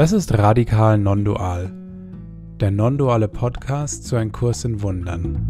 [0.00, 1.70] Das ist Radikal Non-Dual,
[2.58, 5.46] der non-duale Podcast zu einem Kurs in Wundern.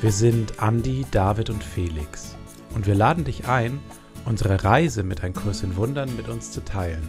[0.00, 2.36] Wir sind Andi, David und Felix
[2.74, 3.78] und wir laden dich ein,
[4.24, 7.08] unsere Reise mit einem Kurs in Wundern mit uns zu teilen.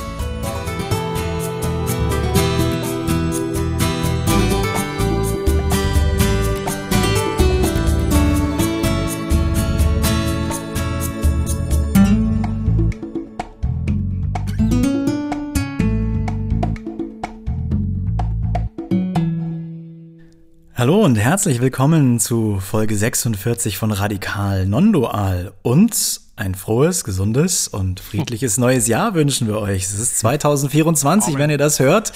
[20.81, 27.99] Hallo und herzlich willkommen zu Folge 46 von Radikal Non-Dual und ein frohes, gesundes und
[27.99, 29.83] friedliches neues Jahr wünschen wir euch.
[29.83, 32.13] Es ist 2024, wenn ihr das hört.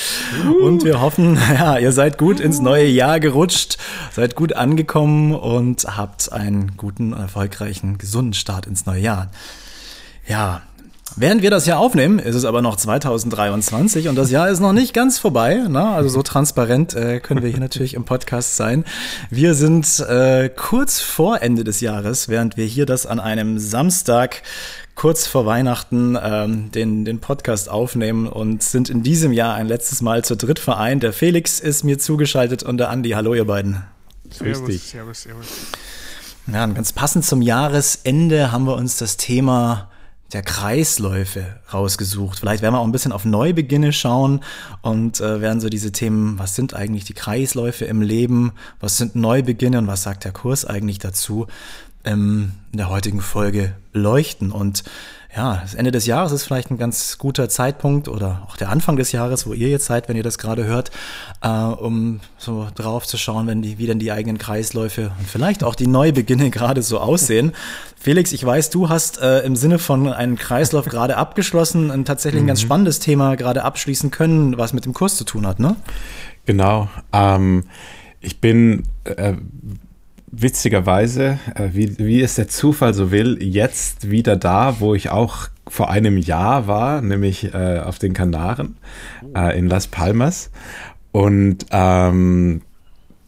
[0.63, 3.77] Und wir hoffen, ja, ihr seid gut ins neue Jahr gerutscht,
[4.11, 9.29] seid gut angekommen und habt einen guten, erfolgreichen, gesunden Start ins neue Jahr.
[10.27, 10.63] Ja,
[11.17, 14.73] Während wir das Jahr aufnehmen, ist es aber noch 2023 und das Jahr ist noch
[14.73, 15.63] nicht ganz vorbei.
[15.69, 15.81] Ne?
[15.81, 18.83] Also so transparent äh, können wir hier natürlich im Podcast sein.
[19.29, 24.43] Wir sind äh, kurz vor Ende des Jahres, während wir hier das an einem Samstag
[24.95, 30.01] kurz vor Weihnachten ähm, den, den Podcast aufnehmen und sind in diesem Jahr ein letztes
[30.01, 31.01] Mal zu dritt vereint.
[31.01, 33.11] Der Felix ist mir zugeschaltet und der Andi.
[33.11, 33.83] Hallo ihr beiden.
[34.31, 34.81] Servus, dich.
[34.83, 35.47] servus, servus.
[36.51, 39.89] Ja, und ganz passend zum Jahresende haben wir uns das Thema
[40.35, 42.39] der Kreisläufe rausgesucht.
[42.39, 44.41] Vielleicht werden wir auch ein bisschen auf Neubeginne schauen
[44.81, 48.51] und äh, werden so diese Themen, was sind eigentlich die Kreisläufe im Leben,
[48.81, 51.47] was sind Neubeginne und was sagt der Kurs eigentlich dazu,
[52.03, 54.51] ähm, in der heutigen Folge beleuchten.
[54.51, 54.83] Und
[55.35, 58.95] ja, das Ende des Jahres ist vielleicht ein ganz guter Zeitpunkt oder auch der Anfang
[58.95, 60.91] des Jahres, wo ihr jetzt seid, wenn ihr das gerade hört,
[61.41, 65.63] äh, um so drauf zu schauen, wenn die, wie denn die eigenen Kreisläufe und vielleicht
[65.63, 67.51] auch die Neubeginne gerade so aussehen.
[67.99, 72.41] Felix, ich weiß, du hast äh, im Sinne von einem Kreislauf gerade abgeschlossen, ein tatsächlich
[72.41, 72.67] ein ganz mhm.
[72.67, 75.75] spannendes Thema gerade abschließen können, was mit dem Kurs zu tun hat, ne?
[76.45, 76.87] Genau.
[77.11, 77.65] Ähm,
[78.21, 79.33] ich bin äh,
[80.37, 85.49] witzigerweise, äh, wie, wie es der Zufall so will, jetzt wieder da, wo ich auch
[85.67, 88.77] vor einem Jahr war, nämlich äh, auf den Kanaren
[89.35, 90.51] äh, in Las Palmas.
[91.11, 92.61] Und ähm,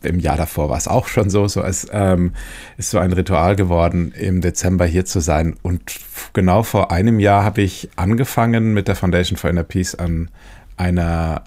[0.03, 2.34] im Jahr davor war es auch schon so, so es ähm,
[2.78, 5.56] ist so ein Ritual geworden, im Dezember hier zu sein.
[5.63, 6.00] Und
[6.34, 10.29] genau vor einem Jahr habe ich angefangen mit der Foundation for Inner Peace an
[10.75, 11.44] einer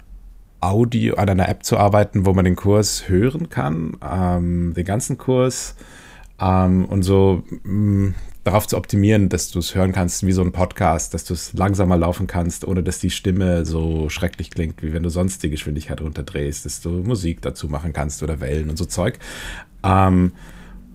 [0.61, 5.19] Audio, an einer App zu arbeiten, wo man den Kurs hören kann, ähm, den ganzen
[5.19, 5.75] Kurs
[6.41, 10.43] ähm, und so mh, mm, darauf zu optimieren, dass du es hören kannst wie so
[10.43, 14.83] ein Podcast, dass du es langsamer laufen kannst, ohne dass die Stimme so schrecklich klingt,
[14.83, 18.71] wie wenn du sonst die Geschwindigkeit runterdrehst, dass du Musik dazu machen kannst oder Wellen
[18.71, 19.19] und so Zeug.
[19.83, 20.33] Ähm,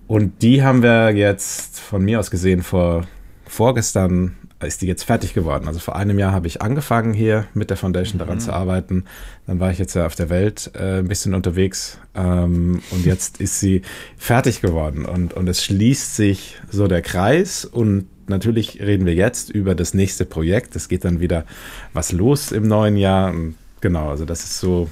[0.08, 3.06] und die haben wir jetzt von mir aus gesehen vor
[3.48, 5.68] vorgestern ist die jetzt fertig geworden.
[5.68, 8.40] Also vor einem Jahr habe ich angefangen hier mit der Foundation daran mhm.
[8.40, 9.04] zu arbeiten.
[9.46, 13.40] Dann war ich jetzt ja auf der Welt äh, ein bisschen unterwegs ähm, und jetzt
[13.40, 13.82] ist sie
[14.16, 19.50] fertig geworden und, und es schließt sich so der Kreis und natürlich reden wir jetzt
[19.50, 20.74] über das nächste Projekt.
[20.74, 21.44] Es geht dann wieder
[21.92, 23.30] was los im neuen Jahr.
[23.30, 24.88] Und genau, also das ist so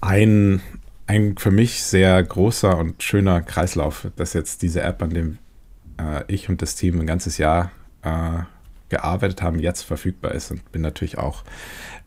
[0.00, 0.60] ein,
[1.06, 5.38] ein für mich sehr großer und schöner Kreislauf, dass jetzt diese App, an dem
[5.98, 7.70] äh, ich und das Team ein ganzes Jahr
[8.06, 8.44] äh,
[8.88, 11.42] gearbeitet haben, jetzt verfügbar ist und bin natürlich auch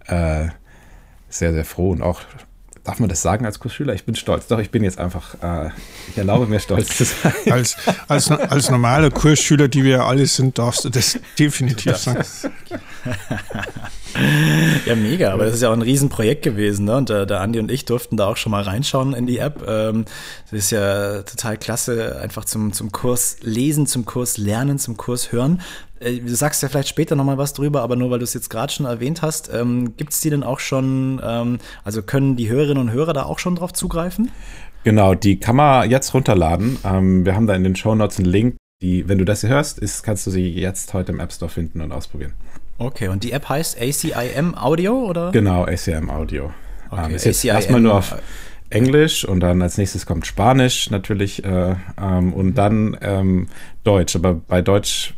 [0.08, 0.48] äh,
[1.30, 2.22] sehr, sehr froh und auch
[2.90, 3.94] Darf man das sagen als Kursschüler?
[3.94, 4.48] Ich bin stolz.
[4.48, 5.70] Doch, ich bin jetzt einfach, äh,
[6.10, 7.34] ich erlaube mir stolz zu sein.
[7.52, 12.24] Als, als, als normaler Kursschüler, die wir alle sind, darfst du das definitiv sagen.
[14.86, 16.86] ja, mega, aber das ist ja auch ein Riesenprojekt gewesen.
[16.86, 16.98] Ne?
[16.98, 19.64] Und äh, der Andi und ich durften da auch schon mal reinschauen in die App.
[19.68, 20.06] Ähm,
[20.50, 25.32] das ist ja total klasse, einfach zum, zum Kurs lesen, zum Kurs lernen, zum Kurs
[25.32, 25.62] hören.
[26.00, 28.50] Äh, du sagst ja vielleicht später nochmal was drüber, aber nur weil du es jetzt
[28.50, 32.50] gerade schon erwähnt hast, ähm, gibt es die denn auch schon, ähm, also können die
[32.50, 34.32] Hörerinnen und Hörer da auch schon drauf zugreifen?
[34.84, 36.78] Genau, die kann man jetzt runterladen.
[36.84, 38.56] Ähm, wir haben da in den Show Notes einen Link.
[38.82, 41.52] Die, wenn du das hier hörst, ist, kannst du sie jetzt heute im App Store
[41.52, 42.34] finden und ausprobieren.
[42.78, 45.32] Okay, und die App heißt ACIM Audio, oder?
[45.32, 46.52] Genau, ACIM Audio.
[46.90, 48.16] Okay, ähm, ist jetzt ACIM, erstmal nur auf
[48.70, 53.48] Englisch und dann als nächstes kommt Spanisch natürlich äh, ähm, und dann ähm,
[53.84, 54.16] Deutsch.
[54.16, 55.14] Aber bei Deutsch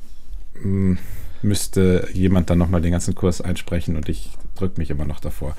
[1.44, 5.56] müsste jemand dann nochmal den ganzen Kurs einsprechen und ich drücke mich immer noch davor.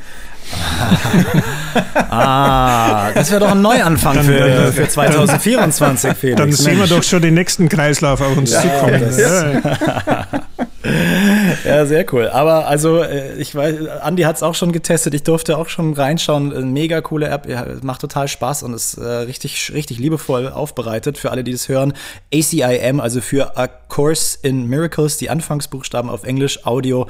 [2.10, 6.38] ah, das wäre doch ein Neuanfang für, für 2024, Felix.
[6.38, 9.18] Dann sehen wir doch schon den nächsten Kreislauf auf uns ja, zukommen.
[9.18, 10.46] ja,
[10.82, 12.28] sehr cool.
[12.28, 15.14] Aber also, äh, ich weiß, Andi hat es auch schon getestet.
[15.14, 16.72] Ich durfte auch schon reinschauen.
[16.72, 17.48] Mega coole App.
[17.48, 21.68] Ja, macht total Spaß und ist äh, richtig, richtig liebevoll aufbereitet für alle, die das
[21.68, 21.92] hören.
[22.34, 27.06] ACIM, also für A Course in Miracles, die Anfangsbuchstaben auf Englisch, Audio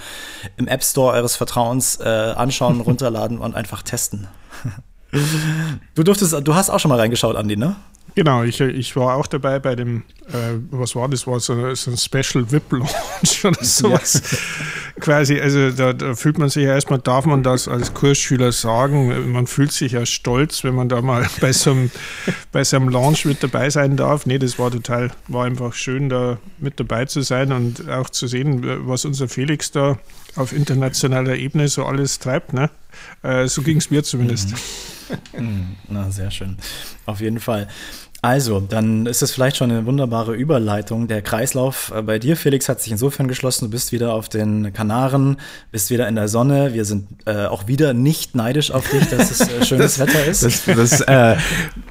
[0.57, 4.29] im App Store eures Vertrauens äh, anschauen, runterladen und einfach testen.
[5.95, 7.77] Du durftest, du hast auch schon mal reingeschaut, Andi, ne?
[8.14, 11.91] Genau, ich, ich war auch dabei bei dem, äh, was war das, war so, so
[11.91, 14.23] ein Special VIP-Launch oder sowas.
[14.31, 14.38] Ja.
[15.00, 19.32] Quasi, also da, da, fühlt man sich ja erstmal, darf man das als Kursschüler sagen,
[19.32, 21.91] man fühlt sich ja stolz, wenn man da mal bei so einem,
[22.53, 24.26] bei so einem Launch mit dabei sein darf.
[24.26, 28.26] Nee, das war total, war einfach schön, da mit dabei zu sein und auch zu
[28.26, 29.99] sehen, was unser Felix da
[30.37, 32.53] auf internationaler Ebene so alles treibt.
[32.53, 32.70] Ne?
[33.23, 34.50] Äh, so ging es mir zumindest.
[34.50, 34.56] Mhm.
[35.88, 36.56] Na, sehr schön.
[37.06, 37.69] Auf jeden Fall.
[38.25, 41.09] Also, dann ist es vielleicht schon eine wunderbare Überleitung.
[41.09, 43.64] Der Kreislauf äh, bei dir, Felix, hat sich insofern geschlossen.
[43.64, 45.38] Du bist wieder auf den Kanaren,
[45.73, 46.73] bist wieder in der Sonne.
[46.73, 50.25] Wir sind äh, auch wieder nicht neidisch auf dich, dass es äh, schönes das, Wetter
[50.25, 50.44] ist.
[50.44, 51.37] Das, das äh,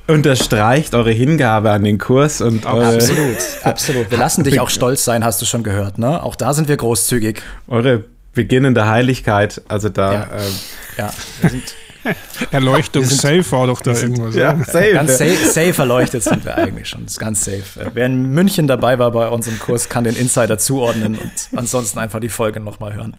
[0.07, 4.09] unterstreicht eure Hingabe an den Kurs und absolut, absolut.
[4.09, 5.97] Wir lassen dich auch stolz sein, hast du schon gehört.
[5.97, 6.23] Ne?
[6.23, 7.41] Auch da sind wir großzügig.
[7.67, 10.13] Eure beginnende Heiligkeit, also da.
[10.13, 10.53] Ja, ähm,
[10.97, 11.75] ja wir sind
[12.51, 14.35] Erleuchtung safe war doch da irgendwas.
[14.35, 14.93] Ja, safe.
[14.93, 17.03] Ganz safe, safe erleuchtet sind wir eigentlich schon.
[17.03, 17.91] Das ist ganz safe.
[17.93, 22.19] Wer in München dabei war bei unserem Kurs, kann den Insider zuordnen und ansonsten einfach
[22.19, 23.15] die Folge nochmal hören.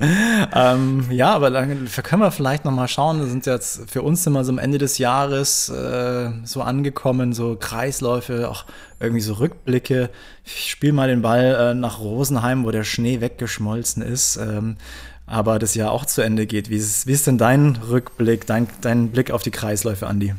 [0.54, 3.18] ähm, ja, aber dann können wir vielleicht nochmal schauen.
[3.20, 7.56] Wir sind jetzt für uns immer so am Ende des Jahres äh, so angekommen, so
[7.58, 8.64] Kreisläufe, auch
[9.00, 10.10] irgendwie so Rückblicke.
[10.44, 14.36] Ich spiele mal den Ball äh, nach Rosenheim, wo der Schnee weggeschmolzen ist.
[14.36, 14.76] Ähm,
[15.28, 16.70] aber das Jahr auch zu Ende geht.
[16.70, 20.34] Wie ist, wie ist denn dein Rückblick, dein, dein Blick auf die Kreisläufe, Andi?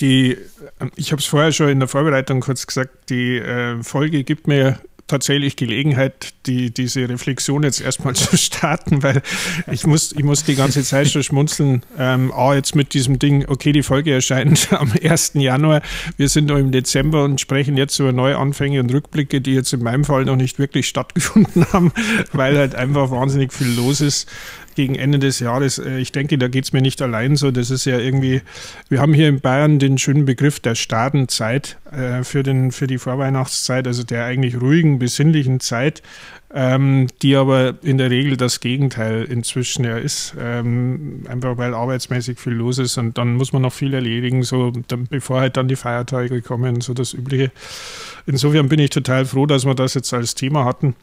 [0.00, 0.36] Die,
[0.80, 4.46] ähm, ich habe es vorher schon in der Vorbereitung kurz gesagt, die äh, Folge gibt
[4.46, 9.22] mir tatsächlich Gelegenheit, die, diese Reflexion jetzt erstmal zu starten, weil
[9.70, 11.82] ich muss, ich muss die ganze Zeit schon schmunzeln.
[11.98, 15.32] Ähm, A, jetzt mit diesem Ding, okay, die Folge erscheint am 1.
[15.34, 15.82] Januar.
[16.16, 19.82] Wir sind noch im Dezember und sprechen jetzt über Neuanfänge und Rückblicke, die jetzt in
[19.82, 21.92] meinem Fall noch nicht wirklich stattgefunden haben,
[22.32, 24.28] weil halt einfach wahnsinnig viel los ist
[24.76, 25.78] gegen Ende des Jahres.
[25.78, 27.50] Äh, ich denke, da geht es mir nicht allein so.
[27.50, 28.42] Das ist ja irgendwie,
[28.88, 32.98] wir haben hier in Bayern den schönen Begriff der Stadenzeit äh, für, den, für die
[32.98, 36.02] Vorweihnachtszeit, also der eigentlich ruhigen, besinnlichen Zeit,
[36.54, 40.34] ähm, die aber in der Regel das Gegenteil inzwischen ja ist.
[40.38, 44.72] Ähm, einfach weil arbeitsmäßig viel los ist und dann muss man noch viel erledigen, so
[45.10, 47.50] bevor halt dann die Feiertage kommen, so das Übliche.
[48.26, 50.94] Insofern bin ich total froh, dass wir das jetzt als Thema hatten.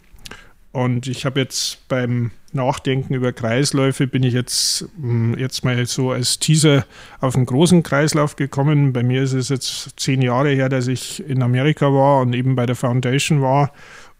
[0.74, 6.12] Und ich habe jetzt beim Nachdenken über Kreisläufe bin ich jetzt, hm, jetzt mal so
[6.12, 6.86] als Teaser
[7.22, 8.92] auf einen großen Kreislauf gekommen.
[8.92, 12.56] Bei mir ist es jetzt zehn Jahre her, dass ich in Amerika war und eben
[12.56, 13.72] bei der Foundation war,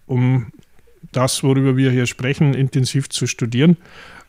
[0.06, 0.52] um
[1.12, 3.78] das, worüber wir hier sprechen, intensiv zu studieren.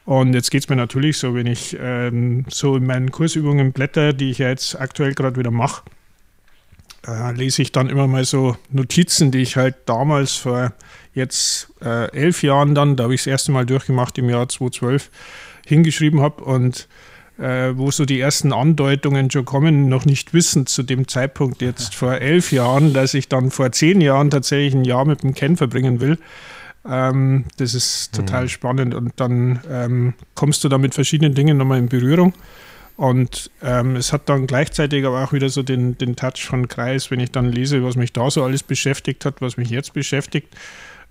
[0.06, 4.14] Und jetzt geht es mir natürlich so, wenn ich ähm, so in meinen Kursübungen blätter,
[4.14, 5.82] die ich ja jetzt aktuell gerade wieder mache,
[7.06, 10.72] äh, lese ich dann immer mal so Notizen, die ich halt damals vor
[11.14, 15.10] jetzt äh, elf Jahren dann, da habe ich das erste Mal durchgemacht im Jahr 2012,
[15.66, 16.88] hingeschrieben habe und
[17.38, 21.94] äh, wo so die ersten Andeutungen schon kommen, noch nicht wissend zu dem Zeitpunkt jetzt
[21.96, 25.56] vor elf Jahren, dass ich dann vor zehn Jahren tatsächlich ein Jahr mit dem Ken
[25.56, 26.18] verbringen will.
[26.86, 28.48] Ähm, das ist total mhm.
[28.48, 32.34] spannend und dann ähm, kommst du da mit verschiedenen Dingen nochmal in Berührung.
[32.96, 37.10] Und ähm, es hat dann gleichzeitig aber auch wieder so den, den Touch von Kreis,
[37.10, 40.54] wenn ich dann lese, was mich da so alles beschäftigt hat, was mich jetzt beschäftigt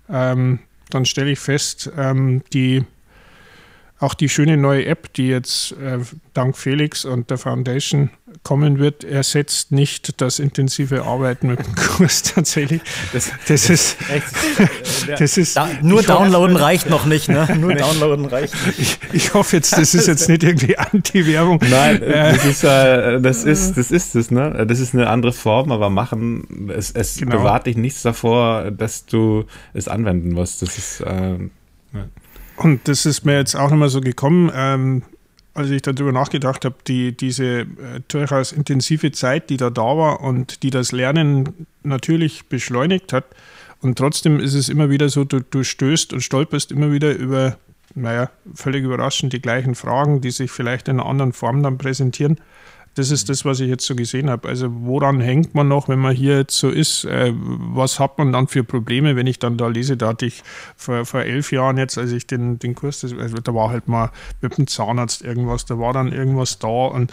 [0.08, 2.84] ähm, dann stelle ich fest, ähm, die
[4.00, 5.98] auch die schöne neue App, die jetzt äh,
[6.32, 8.10] dank Felix und der Foundation
[8.42, 12.82] kommen wird, ersetzt nicht das intensive Arbeiten mit dem Kurs tatsächlich.
[13.12, 13.96] Das, das ist,
[15.18, 17.48] das ist da, nur downloaden hoffe, reicht noch nicht, ne?
[17.58, 18.78] Nur downloaden reicht nicht.
[18.78, 21.60] Ich, ich, hoffe jetzt, das ist jetzt nicht irgendwie Anti-Werbung.
[21.70, 24.66] Nein, äh, das ist, äh, das ist, das ist es, ne?
[24.66, 27.38] Das ist eine andere Form, aber machen, es, es genau.
[27.38, 30.62] bewahrt dich nichts davor, dass du es anwenden musst.
[30.62, 31.38] Das ist, äh,
[31.94, 32.08] ja.
[32.56, 35.02] Und das ist mir jetzt auch nochmal so gekommen, ähm,
[35.54, 37.66] als ich darüber nachgedacht habe, die, diese äh,
[38.08, 43.24] durchaus intensive Zeit, die da da war und die das Lernen natürlich beschleunigt hat.
[43.80, 47.56] Und trotzdem ist es immer wieder so, du, du stößt und stolperst immer wieder über,
[47.94, 52.38] naja, völlig überraschend die gleichen Fragen, die sich vielleicht in einer anderen Form dann präsentieren.
[52.94, 54.48] Das ist das, was ich jetzt so gesehen habe.
[54.48, 57.04] Also woran hängt man noch, wenn man hier jetzt so ist?
[57.04, 59.96] Äh, was hat man dann für Probleme, wenn ich dann da lese?
[59.96, 60.42] Da hatte ich
[60.76, 64.10] vor, vor elf Jahren jetzt, als ich den, den Kurs, also da war halt mal
[64.40, 67.12] mit dem Zahnarzt irgendwas, da war dann irgendwas da und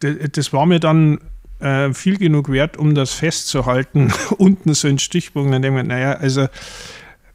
[0.00, 1.18] das, das war mir dann
[1.60, 4.12] äh, viel genug wert, um das festzuhalten.
[4.38, 6.46] Unten so ein Stichpunkt, dann denke ich, naja, also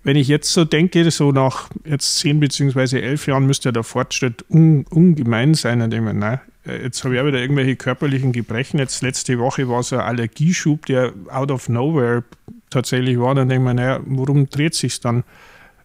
[0.03, 4.45] wenn ich jetzt so denke, so nach jetzt zehn beziehungsweise elf Jahren müsste der Fortschritt
[4.49, 5.79] un, ungemein sein.
[5.79, 8.79] Denke ich mir, nein, äh, jetzt habe ich wieder irgendwelche körperlichen Gebrechen.
[8.79, 12.23] Jetzt letzte Woche war so ein Allergieschub, der out of nowhere
[12.69, 13.33] tatsächlich war.
[13.33, 15.23] Dann denke ich mir, naja, worum dreht sich dann?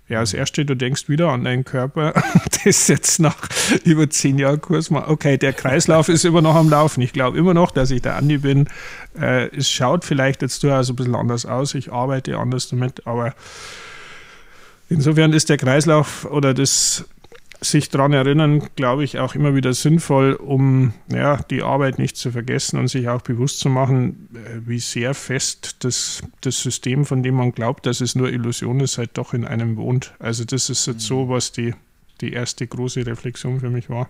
[0.08, 2.14] Ja, das erste, du denkst wieder an deinen Körper.
[2.64, 3.36] Das jetzt nach
[3.84, 5.04] über zehn Jahren Kurs mal.
[5.06, 7.02] Okay, der Kreislauf ist immer noch am Laufen.
[7.02, 8.68] Ich glaube immer noch, dass ich der Andi bin.
[9.18, 11.74] Äh, es schaut vielleicht jetzt durchaus ein bisschen anders aus.
[11.74, 13.32] Ich arbeite anders damit, aber
[14.88, 17.06] Insofern ist der Kreislauf oder das
[17.60, 22.30] sich daran erinnern, glaube ich, auch immer wieder sinnvoll, um ja, die Arbeit nicht zu
[22.30, 27.22] vergessen und sich auch bewusst zu machen, äh, wie sehr fest das, das System, von
[27.22, 30.14] dem man glaubt, dass es nur Illusion ist, halt doch in einem wohnt.
[30.20, 31.74] Also das ist jetzt so, was die,
[32.20, 34.08] die erste große Reflexion für mich war.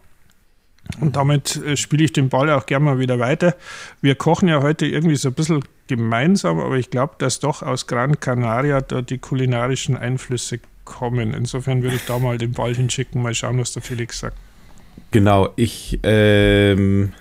[1.01, 3.55] Und damit äh, spiele ich den Ball auch gerne mal wieder weiter.
[4.01, 7.87] Wir kochen ja heute irgendwie so ein bisschen gemeinsam, aber ich glaube, dass doch aus
[7.87, 11.35] Gran Canaria da die kulinarischen Einflüsse kommen.
[11.35, 14.37] Insofern würde ich da mal den Ball hinschicken, mal schauen, was der Felix sagt.
[15.11, 17.13] Genau, ich ähm,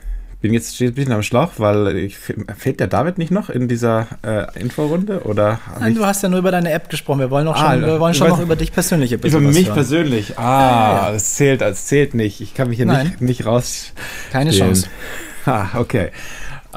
[0.41, 4.07] bin jetzt ein bisschen am Schlauch, weil ich, fehlt der David nicht noch in dieser
[4.23, 5.21] äh, Inforunde?
[5.23, 7.19] Oder Nein, du hast ja nur über deine App gesprochen.
[7.19, 9.65] Wir wollen, auch schon, ah, wir wollen schon noch über dich persönlich ein Über mich
[9.65, 9.73] hören.
[9.73, 10.37] persönlich?
[10.37, 11.11] Ah, ja, ja.
[11.11, 12.41] das zählt, das zählt nicht.
[12.41, 13.93] Ich kann mich hier nicht, nicht raus.
[14.31, 14.87] Keine Chance.
[15.45, 16.09] Ah, okay.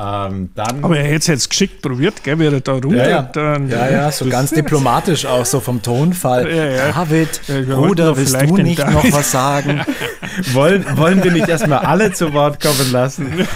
[0.02, 3.08] Ähm, dann Aber er hätte es jetzt geschickt probiert, gell, wie er da runter.
[3.08, 6.48] Ja, ja, ja so ganz diplomatisch auch so vom Tonfall.
[6.48, 6.92] Ja, ja.
[6.92, 8.94] David, Bruder, willst du nicht David.
[8.94, 9.82] noch was sagen?
[10.52, 13.46] wollen, wollen wir nicht erstmal alle zu Wort kommen lassen?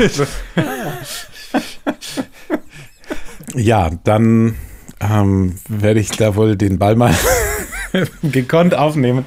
[3.54, 4.56] ja, dann
[5.00, 7.14] ähm, werde ich da wohl den Ball mal
[8.22, 9.24] gekonnt aufnehmen.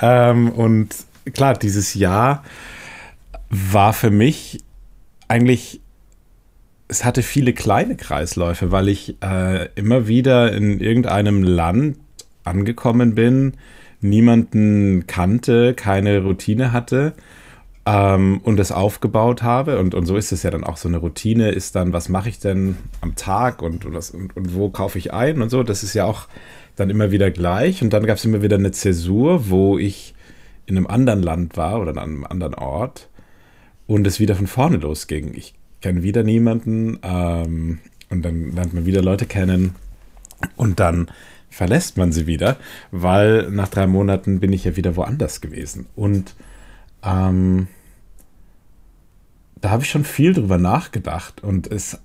[0.00, 0.94] Ähm, und
[1.34, 2.42] klar, dieses Jahr
[3.50, 4.60] war für mich
[5.26, 5.82] eigentlich
[6.88, 11.98] es hatte viele kleine Kreisläufe, weil ich äh, immer wieder in irgendeinem Land
[12.44, 13.52] angekommen bin,
[14.00, 17.12] niemanden kannte, keine Routine hatte
[17.84, 19.78] ähm, und es aufgebaut habe.
[19.78, 22.30] Und, und so ist es ja dann auch so eine Routine, ist dann, was mache
[22.30, 25.62] ich denn am Tag und, und, was, und, und wo kaufe ich ein und so.
[25.62, 26.26] Das ist ja auch
[26.76, 27.82] dann immer wieder gleich.
[27.82, 30.14] Und dann gab es immer wieder eine Zäsur, wo ich
[30.64, 33.08] in einem anderen Land war oder an einem anderen Ort
[33.86, 35.34] und es wieder von vorne losging.
[35.34, 37.78] Ich kenne wieder niemanden ähm,
[38.10, 39.74] und dann lernt man wieder Leute kennen
[40.56, 41.08] und dann
[41.50, 42.56] verlässt man sie wieder,
[42.90, 45.86] weil nach drei Monaten bin ich ja wieder woanders gewesen.
[45.96, 46.34] Und
[47.02, 47.68] ähm,
[49.60, 51.98] da habe ich schon viel drüber nachgedacht und es,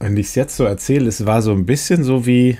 [0.00, 2.58] wenn ich es jetzt so erzähle, es war so ein bisschen so wie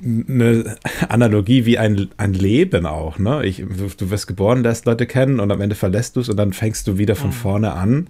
[0.00, 0.76] eine
[1.08, 3.18] Analogie wie ein, ein Leben auch.
[3.18, 3.44] Ne?
[3.44, 3.64] Ich,
[3.96, 6.86] du wirst geboren, lässt Leute kennen und am Ende verlässt du es und dann fängst
[6.86, 7.34] du wieder von mhm.
[7.34, 8.08] vorne an.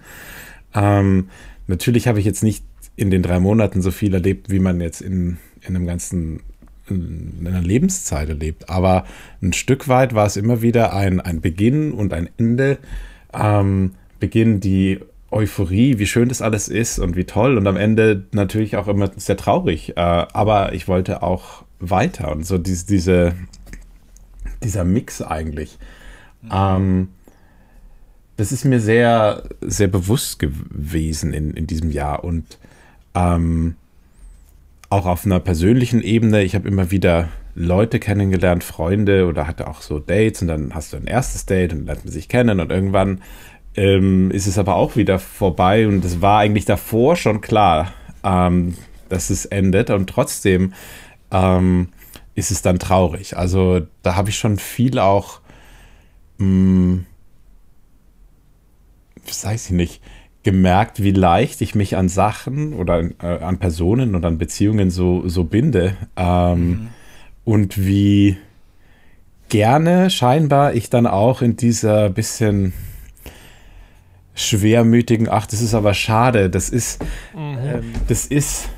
[0.75, 1.29] Ähm,
[1.67, 2.65] natürlich habe ich jetzt nicht
[2.97, 6.41] in den drei Monaten so viel erlebt, wie man jetzt in, in einem ganzen
[6.89, 8.69] in einer Lebenszeit erlebt.
[8.69, 9.05] Aber
[9.41, 12.79] ein Stück weit war es immer wieder ein, ein Beginn und ein Ende.
[13.33, 14.99] Ähm, Beginn die
[15.31, 17.57] Euphorie, wie schön das alles ist und wie toll.
[17.57, 19.97] Und am Ende natürlich auch immer sehr traurig.
[19.97, 22.33] Äh, aber ich wollte auch weiter.
[22.33, 23.35] Und so diese, diese
[24.63, 25.79] dieser Mix eigentlich.
[26.43, 26.51] Mhm.
[26.53, 27.09] Ähm,
[28.37, 32.59] das ist mir sehr, sehr bewusst gewesen in, in diesem Jahr und
[33.15, 33.77] ähm,
[34.89, 36.43] auch auf einer persönlichen Ebene.
[36.43, 40.93] Ich habe immer wieder Leute kennengelernt, Freunde oder hatte auch so Dates und dann hast
[40.93, 43.21] du ein erstes Date und lernt man sich kennen und irgendwann
[43.75, 48.77] ähm, ist es aber auch wieder vorbei und es war eigentlich davor schon klar, ähm,
[49.09, 50.73] dass es endet und trotzdem
[51.31, 51.89] ähm,
[52.35, 53.37] ist es dann traurig.
[53.37, 55.41] Also da habe ich schon viel auch
[56.39, 57.07] mh, mm,
[59.45, 60.03] weiß ich nicht,
[60.43, 65.29] gemerkt, wie leicht ich mich an Sachen oder äh, an Personen und an Beziehungen so,
[65.29, 65.97] so binde.
[66.17, 66.89] Ähm, mhm.
[67.45, 68.37] Und wie
[69.49, 72.73] gerne scheinbar ich dann auch in dieser bisschen
[74.35, 77.03] schwermütigen, ach, das ist aber schade, das ist,
[77.35, 77.59] mhm.
[77.63, 78.69] ähm, das ist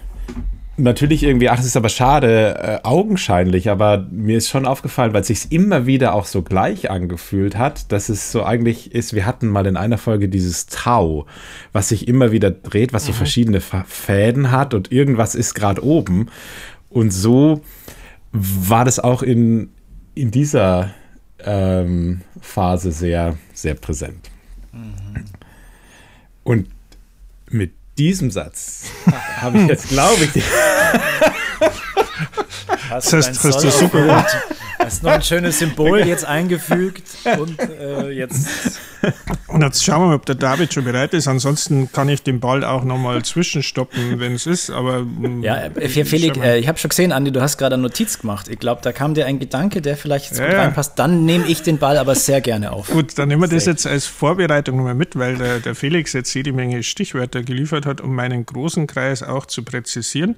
[0.77, 5.21] natürlich irgendwie, ach, das ist aber schade, äh, augenscheinlich, aber mir ist schon aufgefallen, weil
[5.21, 9.27] es sich immer wieder auch so gleich angefühlt hat, dass es so eigentlich ist, wir
[9.27, 11.27] hatten mal in einer Folge dieses Tau,
[11.73, 13.17] was sich immer wieder dreht, was so mhm.
[13.17, 16.29] verschiedene Fäden hat und irgendwas ist gerade oben.
[16.89, 17.63] Und so
[18.33, 19.71] war das auch in,
[20.15, 20.91] in dieser
[21.45, 24.31] ähm, Phase sehr, sehr präsent.
[24.73, 25.25] Mhm.
[26.43, 26.69] Und
[27.49, 28.85] mit diesem Satz
[29.41, 30.43] habe ich jetzt, glaube ich,
[32.91, 34.27] Hast das heißt, hast du super gut.
[34.85, 37.05] Hast noch ein schönes Symbol jetzt eingefügt
[37.39, 38.49] und äh, jetzt.
[39.47, 41.27] Und jetzt schauen wir mal, ob der David schon bereit ist.
[41.27, 44.71] Ansonsten kann ich den Ball auch nochmal zwischenstoppen, wenn es ist.
[44.71, 47.83] Aber mm, ja, äh, Felix, äh, ich habe schon gesehen, Andi, du hast gerade eine
[47.83, 48.49] Notiz gemacht.
[48.49, 50.99] Ich glaube, da kam dir ein Gedanke, der vielleicht jetzt ja, gut reinpasst.
[50.99, 52.89] Dann nehme ich den Ball aber sehr gerne auf.
[52.89, 56.35] Gut, dann nehmen wir das jetzt als Vorbereitung nochmal mit, weil der, der Felix jetzt
[56.35, 60.37] jede Menge Stichwörter geliefert hat, um meinen großen Kreis auch zu präzisieren.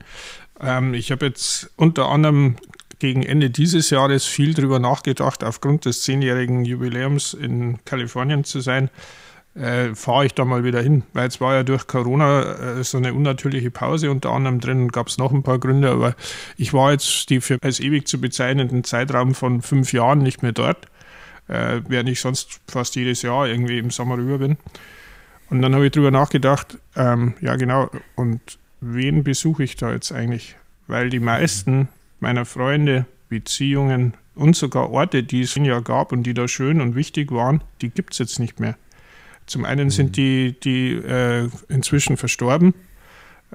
[0.60, 2.56] Ähm, ich habe jetzt unter anderem
[2.98, 8.90] gegen Ende dieses Jahres viel darüber nachgedacht, aufgrund des zehnjährigen Jubiläums in Kalifornien zu sein.
[9.54, 12.42] Äh, fahre ich da mal wieder hin, weil es war ja durch Corona
[12.78, 16.14] äh, so eine unnatürliche Pause unter anderem drin, gab es noch ein paar Gründe, aber
[16.58, 20.52] ich war jetzt die für als ewig zu bezeichnenden Zeitraum von fünf Jahren nicht mehr
[20.52, 20.88] dort,
[21.48, 24.58] äh, während ich sonst fast jedes Jahr irgendwie im Sommer rüber bin.
[25.48, 30.12] Und dann habe ich darüber nachgedacht, ähm, ja genau, und wen besuche ich da jetzt
[30.12, 30.56] eigentlich?
[30.86, 31.88] Weil die meisten
[32.26, 36.96] meiner Freunde, Beziehungen und sogar Orte, die es ja gab und die da schön und
[36.96, 38.76] wichtig waren, die gibt es jetzt nicht mehr.
[39.46, 40.12] Zum einen sind mhm.
[40.12, 42.74] die, die äh, inzwischen verstorben,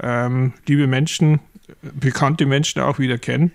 [0.02, 1.42] ähm, liebe Menschen,
[1.82, 3.52] bekannte Menschen auch wieder kennen,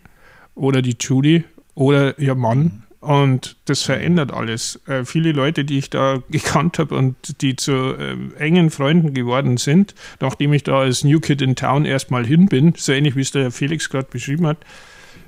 [0.54, 1.44] oder die Judy
[1.74, 2.82] oder ihr Mann, mhm.
[3.06, 4.80] Und das verändert alles.
[4.88, 9.58] Äh, viele Leute, die ich da gekannt habe und die zu äh, engen Freunden geworden
[9.58, 13.20] sind, nachdem ich da als New Kid in Town erstmal hin bin, so ähnlich wie
[13.20, 14.58] es der Felix gerade beschrieben hat,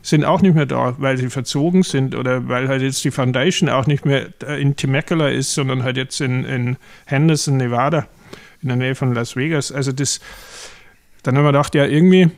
[0.08, 3.68] sind auch nicht mehr da, weil sie verzogen sind oder weil halt jetzt die Foundation
[3.68, 8.06] auch nicht mehr in Temecula ist, sondern halt jetzt in, in Henderson, Nevada,
[8.62, 9.70] in der Nähe von Las Vegas.
[9.70, 10.20] Also das,
[11.22, 12.30] dann haben wir gedacht, ja, irgendwie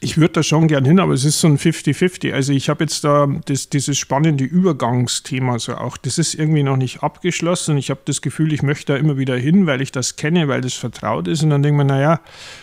[0.00, 2.32] ich würde da schon gern hin, aber es ist so ein 50-50.
[2.32, 5.96] Also ich habe jetzt da das, dieses spannende Übergangsthema so auch.
[5.96, 7.78] Das ist irgendwie noch nicht abgeschlossen.
[7.78, 10.60] Ich habe das Gefühl, ich möchte da immer wieder hin, weil ich das kenne, weil
[10.60, 11.42] das vertraut ist.
[11.42, 12.20] Und dann ich mir, naja,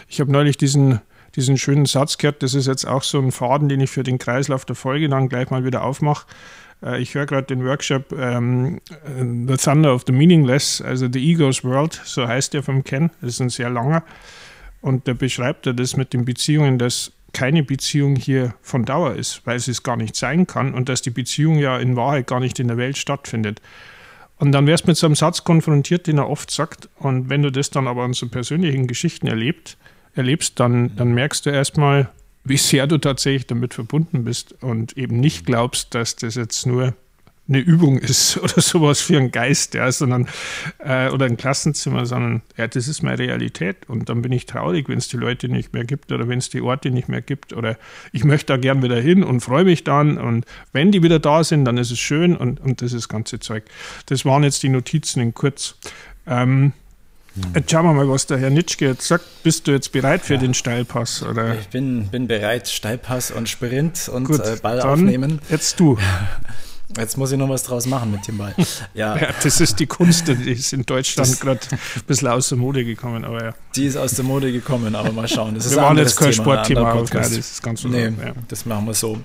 [0.09, 0.99] ich habe neulich diesen,
[1.35, 2.43] diesen schönen Satz gehört.
[2.43, 5.29] Das ist jetzt auch so ein Faden, den ich für den Kreislauf der Folge dann
[5.29, 6.25] gleich mal wieder aufmache.
[6.83, 8.79] Äh, ich höre gerade den Workshop ähm,
[9.47, 13.11] The Thunder of the Meaningless, also The Ego's World, so heißt der vom Ken.
[13.21, 14.03] Das ist ein sehr langer.
[14.81, 19.41] Und da beschreibt er das mit den Beziehungen, dass keine Beziehung hier von Dauer ist,
[19.45, 22.59] weil es gar nicht sein kann und dass die Beziehung ja in Wahrheit gar nicht
[22.59, 23.61] in der Welt stattfindet.
[24.37, 26.89] Und dann wärst du mit so einem Satz konfrontiert, den er oft sagt.
[26.95, 29.77] Und wenn du das dann aber an so persönlichen Geschichten erlebt,
[30.15, 32.09] erlebst, dann, dann merkst du erstmal,
[32.43, 36.93] wie sehr du tatsächlich damit verbunden bist und eben nicht glaubst, dass das jetzt nur
[37.49, 40.27] eine Übung ist oder sowas für einen Geist, ja, sondern
[40.79, 43.89] äh, oder ein Klassenzimmer, sondern ja, das ist meine Realität.
[43.89, 46.49] Und dann bin ich traurig, wenn es die Leute nicht mehr gibt oder wenn es
[46.49, 47.53] die Orte nicht mehr gibt.
[47.53, 47.77] Oder
[48.11, 50.17] ich möchte da gern wieder hin und freue mich dann.
[50.17, 53.09] Und wenn die wieder da sind, dann ist es schön und, und das ist das
[53.09, 53.63] ganze Zeug.
[54.05, 55.75] Das waren jetzt die Notizen in kurz.
[56.27, 56.73] Ähm,
[57.53, 59.23] Jetzt schauen wir mal, was der Herr Nitschke jetzt sagt.
[59.43, 60.39] Bist du jetzt bereit für ja.
[60.39, 61.23] den Steilpass?
[61.23, 61.55] Oder?
[61.59, 65.39] Ich bin, bin bereit, Steilpass und Sprint und Gut, äh, Ball aufnehmen.
[65.49, 65.97] Jetzt du.
[66.97, 68.55] Jetzt muss ich noch was draus machen mit dem Ball.
[68.93, 72.57] Ja, ja das ist die Kunst, die ist in Deutschland gerade ein bisschen aus der
[72.57, 73.23] Mode gekommen.
[73.23, 73.53] Aber ja.
[73.75, 75.55] Die ist aus der Mode gekommen, aber mal schauen.
[75.55, 78.33] Das wir ist waren jetzt kein Thema, Sportthema auf, das ist ganz nee, ja.
[78.47, 79.19] das machen wir so.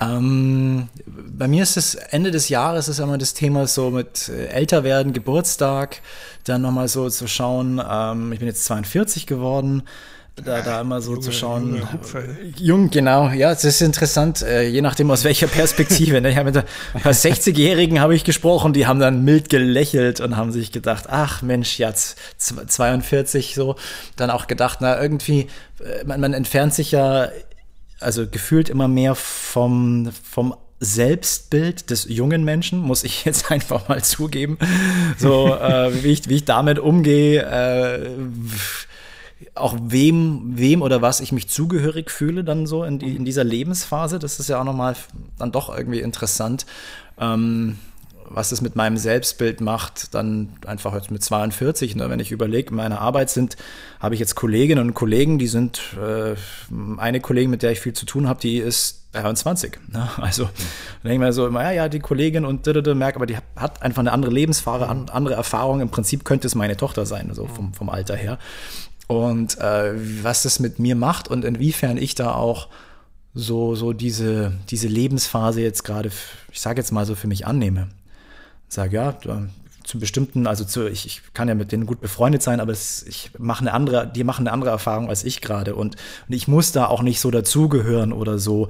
[0.00, 4.46] Ähm, bei mir ist es Ende des Jahres ist immer das Thema so mit äh,
[4.46, 6.00] älter werden, Geburtstag,
[6.44, 7.80] dann nochmal so zu schauen.
[7.88, 9.82] Ähm, ich bin jetzt 42 geworden
[10.44, 11.82] da, da immer so Junge, zu schauen.
[12.58, 16.20] Jung, genau, ja, es ist interessant, äh, je nachdem aus welcher Perspektive.
[16.20, 16.30] Ne?
[16.30, 20.72] Ich habe mit 60-Jährigen habe ich gesprochen, die haben dann mild gelächelt und haben sich
[20.72, 23.76] gedacht, ach Mensch, jetzt 42 so,
[24.16, 25.48] dann auch gedacht, na irgendwie,
[25.80, 27.28] äh, man, man entfernt sich ja,
[27.98, 34.04] also gefühlt immer mehr vom, vom Selbstbild des jungen Menschen, muss ich jetzt einfach mal
[34.04, 34.58] zugeben.
[35.16, 38.10] So, äh, wie, ich, wie ich damit umgehe, äh,
[39.54, 43.44] auch wem, wem oder was ich mich zugehörig fühle dann so in, die, in dieser
[43.44, 44.18] Lebensphase.
[44.18, 44.96] Das ist ja auch nochmal
[45.38, 46.66] dann doch irgendwie interessant.
[47.18, 47.78] Ähm,
[48.28, 51.96] was es mit meinem Selbstbild macht, dann einfach jetzt mit 42.
[51.96, 52.10] Ne?
[52.10, 53.56] Wenn ich überlege, meine Arbeit sind,
[54.00, 56.34] habe ich jetzt Kolleginnen und Kollegen, die sind, äh,
[56.98, 59.78] eine Kollegin, mit der ich viel zu tun habe, die ist 23.
[59.92, 60.08] Ne?
[60.16, 60.48] Also mhm.
[61.04, 64.00] denke ich mir so immer, ja, ja, die Kollegin und merke, aber die hat einfach
[64.00, 65.80] eine andere Lebensphase, andere Erfahrung.
[65.80, 68.38] Im Prinzip könnte es meine Tochter sein, so vom, vom Alter her
[69.06, 69.92] und äh,
[70.22, 72.68] was das mit mir macht und inwiefern ich da auch
[73.34, 76.10] so, so diese, diese Lebensphase jetzt gerade,
[76.50, 77.88] ich sage jetzt mal so für mich annehme.
[78.68, 79.16] Sage, ja,
[79.84, 83.04] zu bestimmten, also zu, ich, ich kann ja mit denen gut befreundet sein, aber es,
[83.04, 85.96] ich mache eine andere, die machen eine andere Erfahrung als ich gerade und,
[86.28, 88.68] und ich muss da auch nicht so dazugehören oder so.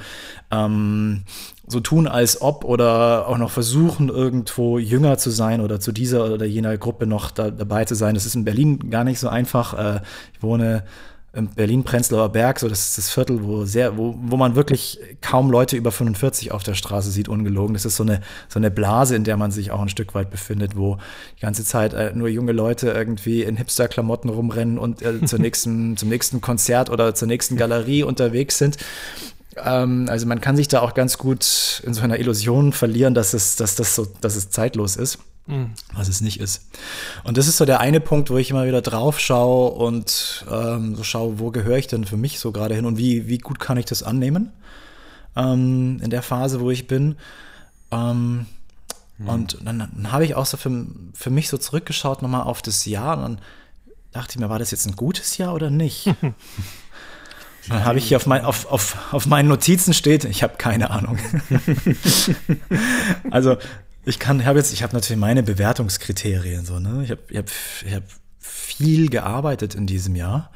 [0.51, 1.23] Ähm,
[1.69, 6.33] so tun, als ob oder auch noch versuchen, irgendwo jünger zu sein oder zu dieser
[6.33, 8.15] oder jener Gruppe noch da, dabei zu sein.
[8.15, 9.75] Das ist in Berlin gar nicht so einfach.
[9.75, 10.01] Äh,
[10.33, 10.85] ich wohne
[11.37, 15.51] in Berlin-Prenzlauer Berg, so das ist das Viertel, wo sehr, wo, wo man wirklich kaum
[15.51, 17.75] Leute über 45 auf der Straße sieht, ungelogen.
[17.75, 20.31] Das ist so eine, so eine Blase, in der man sich auch ein Stück weit
[20.31, 20.97] befindet, wo
[21.37, 25.99] die ganze Zeit äh, nur junge Leute irgendwie in Hipster-Klamotten rumrennen und äh, zur nächsten,
[25.99, 28.79] zum nächsten Konzert oder zur nächsten Galerie unterwegs sind.
[29.63, 33.35] Ähm, also man kann sich da auch ganz gut in so einer Illusion verlieren, dass
[33.35, 35.19] es, dass das so, dass es zeitlos ist.
[35.47, 35.71] Mhm.
[35.95, 36.67] Was es nicht ist.
[37.23, 40.97] Und das ist so der eine Punkt, wo ich immer wieder drauf schaue und ähm,
[40.97, 43.61] so schaue, wo gehöre ich denn für mich so gerade hin und wie, wie gut
[43.61, 44.51] kann ich das annehmen
[45.37, 47.17] ähm, in der Phase, wo ich bin.
[47.93, 48.47] Ähm,
[49.19, 49.29] mhm.
[49.29, 52.85] Und dann, dann habe ich auch so für, für mich so zurückgeschaut nochmal auf das
[52.85, 53.39] Jahr und dann
[54.13, 56.07] dachte ich mir, war das jetzt ein gutes Jahr oder nicht?
[57.69, 60.91] Dann habe ich hier auf, mein, auf, auf, auf meinen Notizen steht, ich habe keine
[60.91, 61.19] Ahnung.
[63.31, 63.57] also
[64.05, 67.03] ich kann, habe jetzt, ich habe natürlich meine Bewertungskriterien so, ne?
[67.03, 67.47] Ich habe ich hab,
[67.85, 68.05] ich hab
[68.39, 70.51] viel gearbeitet in diesem Jahr.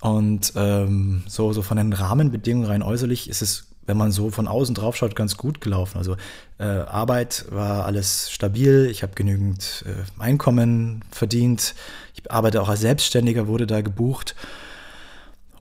[0.00, 4.48] Und ähm, so, so von den Rahmenbedingungen rein äußerlich ist es, wenn man so von
[4.48, 5.98] außen drauf schaut, ganz gut gelaufen.
[5.98, 6.16] Also
[6.58, 11.74] äh, Arbeit war alles stabil, ich habe genügend äh, Einkommen verdient,
[12.14, 14.34] ich arbeite auch als Selbstständiger, wurde da gebucht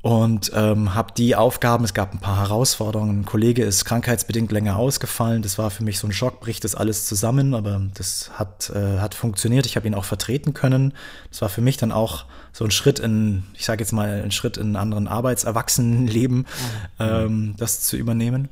[0.01, 4.77] und ähm, habe die Aufgaben, es gab ein paar Herausforderungen, ein Kollege ist krankheitsbedingt länger
[4.77, 8.69] ausgefallen, das war für mich so ein Schock, bricht das alles zusammen, aber das hat,
[8.69, 10.93] äh, hat funktioniert, ich habe ihn auch vertreten können.
[11.29, 14.31] Das war für mich dann auch so ein Schritt in, ich sage jetzt mal, ein
[14.31, 16.45] Schritt in einen anderen Arbeitserwachsenenleben, mhm.
[16.99, 18.47] ähm, das zu übernehmen.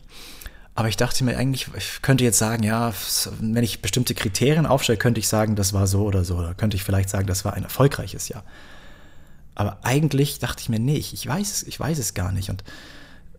[0.75, 2.93] Aber ich dachte mir eigentlich, ich könnte jetzt sagen, ja,
[3.39, 6.36] wenn ich bestimmte Kriterien aufstelle, könnte ich sagen, das war so oder so.
[6.36, 8.43] Oder könnte ich vielleicht sagen, das war ein erfolgreiches Jahr.
[9.60, 12.52] Aber eigentlich dachte ich mir, nee, ich, ich weiß, ich weiß es gar nicht.
[12.52, 12.63] Und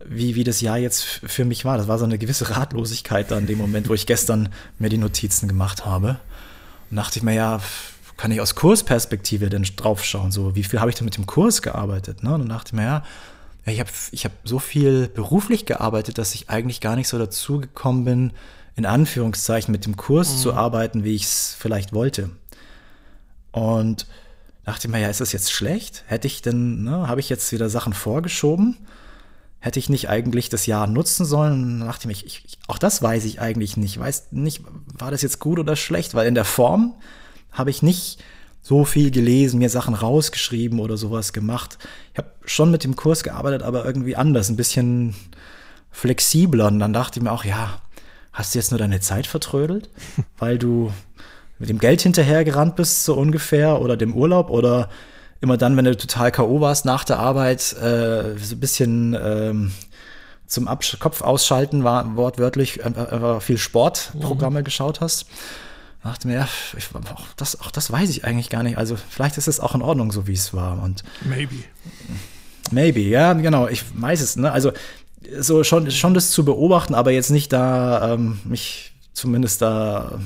[0.05, 3.37] wie, wie das Jahr jetzt für mich war, das war so eine gewisse Ratlosigkeit da
[3.37, 6.19] in dem Moment, wo ich gestern mir die Notizen gemacht habe.
[6.91, 7.61] Und dachte ich mir, ja,
[8.17, 10.33] kann ich aus Kursperspektive denn draufschauen?
[10.33, 12.21] So, wie viel habe ich denn mit dem Kurs gearbeitet?
[12.21, 12.33] Ne?
[12.33, 13.03] Und dann dachte ich mir, ja,
[13.65, 17.61] ich habe ich hab so viel beruflich gearbeitet, dass ich eigentlich gar nicht so dazu
[17.61, 18.33] gekommen bin,
[18.75, 20.37] in Anführungszeichen mit dem Kurs mhm.
[20.39, 22.29] zu arbeiten, wie ich es vielleicht wollte.
[23.53, 24.05] Und
[24.69, 26.03] dachte ich mir, ja, ist das jetzt schlecht?
[26.05, 28.77] Hätte ich denn, ne, habe ich jetzt wieder Sachen vorgeschoben?
[29.59, 31.79] Hätte ich nicht eigentlich das Jahr nutzen sollen?
[31.79, 33.99] dann dachte ich mir, ich, ich, auch das weiß ich eigentlich nicht.
[33.99, 34.61] Weiß nicht,
[34.93, 36.13] war das jetzt gut oder schlecht?
[36.13, 36.93] Weil in der Form
[37.51, 38.23] habe ich nicht
[38.61, 41.79] so viel gelesen, mir Sachen rausgeschrieben oder sowas gemacht.
[42.13, 45.15] Ich habe schon mit dem Kurs gearbeitet, aber irgendwie anders, ein bisschen
[45.89, 46.67] flexibler.
[46.67, 47.81] Und dann dachte ich mir auch, ja,
[48.33, 49.89] hast du jetzt nur deine Zeit vertrödelt,
[50.37, 50.93] weil du
[51.59, 54.89] mit dem Geld hinterhergerannt bist, so ungefähr, oder dem Urlaub, oder
[55.41, 56.61] immer dann, wenn du total K.O.
[56.61, 59.71] warst nach der Arbeit, äh, so ein bisschen ähm,
[60.47, 64.63] zum Absch Kopf ausschalten war wortwörtlich einfach viel Sportprogramme mhm.
[64.63, 65.27] geschaut hast.
[66.01, 68.77] Da dachte mir, ja, ich, auch, das, auch das weiß ich eigentlich gar nicht.
[68.77, 70.81] Also vielleicht ist es auch in Ordnung, so wie es war.
[70.81, 71.55] Und maybe.
[72.71, 73.67] Maybe, ja, genau.
[73.67, 74.37] Ich weiß es.
[74.37, 74.51] Ne?
[74.51, 74.71] Also
[75.37, 80.19] so schon, schon das zu beobachten, aber jetzt nicht da ähm, mich zumindest da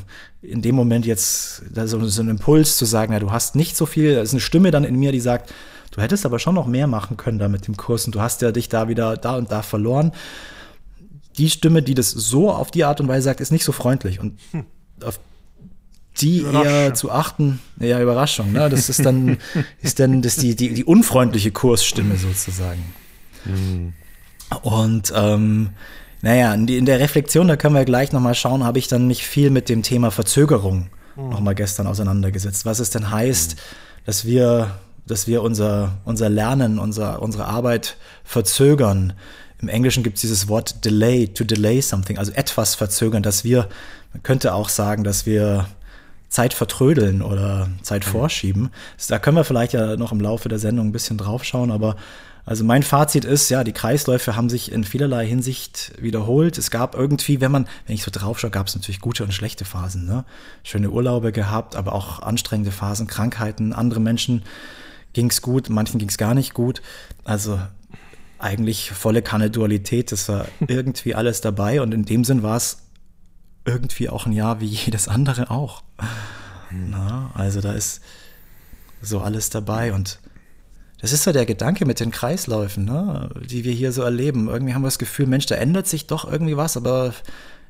[0.43, 3.85] in dem Moment jetzt so, so ein Impuls zu sagen, ja, du hast nicht so
[3.85, 5.53] viel, da ist eine Stimme dann in mir, die sagt,
[5.91, 8.41] du hättest aber schon noch mehr machen können da mit dem Kurs und du hast
[8.41, 10.11] ja dich da wieder da und da verloren.
[11.37, 14.19] Die Stimme, die das so auf die Art und Weise sagt, ist nicht so freundlich
[14.19, 14.65] und hm.
[15.03, 15.19] auf
[16.21, 18.69] die eher zu achten, ja, Überraschung, ne?
[18.69, 19.37] Das ist dann,
[19.81, 22.83] ist dann das die, die, die unfreundliche Kursstimme sozusagen.
[23.45, 23.93] Hm.
[24.61, 25.69] Und ähm,
[26.23, 29.49] naja, in der Reflexion, da können wir gleich nochmal schauen, habe ich dann mich viel
[29.49, 31.29] mit dem Thema Verzögerung mhm.
[31.29, 32.65] nochmal gestern auseinandergesetzt.
[32.65, 33.59] Was es denn heißt, mhm.
[34.05, 34.71] dass wir,
[35.05, 39.11] dass wir unser, unser Lernen, unser, unsere Arbeit verzögern.
[39.61, 43.67] Im Englischen gibt es dieses Wort delay, to delay something, also etwas verzögern, dass wir,
[44.13, 45.67] man könnte auch sagen, dass wir
[46.29, 48.11] Zeit vertrödeln oder Zeit mhm.
[48.11, 48.69] vorschieben.
[49.09, 51.97] Da können wir vielleicht ja noch im Laufe der Sendung ein bisschen drauf schauen, aber
[52.45, 56.57] also mein Fazit ist, ja, die Kreisläufe haben sich in vielerlei Hinsicht wiederholt.
[56.57, 59.33] Es gab irgendwie, wenn man, wenn ich so drauf schaue, gab es natürlich gute und
[59.33, 60.05] schlechte Phasen.
[60.05, 60.25] Ne?
[60.63, 63.71] Schöne Urlaube gehabt, aber auch anstrengende Phasen, Krankheiten.
[63.71, 64.43] Andere Menschen
[65.13, 66.81] ging es gut, manchen ging es gar nicht gut.
[67.23, 67.61] Also
[68.39, 71.81] eigentlich volle Kanne Dualität, das war irgendwie alles dabei.
[71.81, 72.79] Und in dem Sinn war es
[73.63, 75.81] irgendwie auch ein Jahr wie jedes andere auch.
[76.67, 76.89] Hm.
[76.89, 78.01] Na, also da ist
[79.01, 80.19] so alles dabei und
[81.03, 84.47] das ist so der Gedanke mit den Kreisläufen, ne, die wir hier so erleben.
[84.47, 87.13] Irgendwie haben wir das Gefühl, Mensch, da ändert sich doch irgendwie was, aber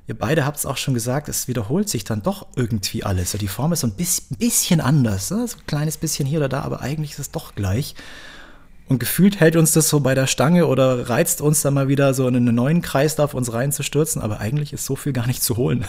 [0.06, 3.32] ihr beide habt es auch schon gesagt, es wiederholt sich dann doch irgendwie alles.
[3.32, 3.96] Die Form ist so ein
[4.38, 5.48] bisschen anders, ne?
[5.48, 7.96] so ein kleines bisschen hier oder da, aber eigentlich ist es doch gleich.
[8.88, 12.14] Und gefühlt hält uns das so bei der Stange oder reizt uns dann mal wieder
[12.14, 15.58] so in einen neuen Kreislauf uns reinzustürzen, aber eigentlich ist so viel gar nicht zu
[15.58, 15.86] holen.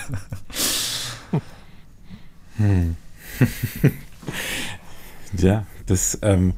[2.57, 2.97] Hm.
[5.37, 6.55] ja, das ähm,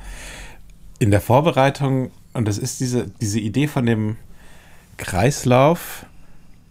[0.98, 4.16] in der Vorbereitung, und das ist diese, diese Idee von dem
[4.96, 6.06] Kreislauf,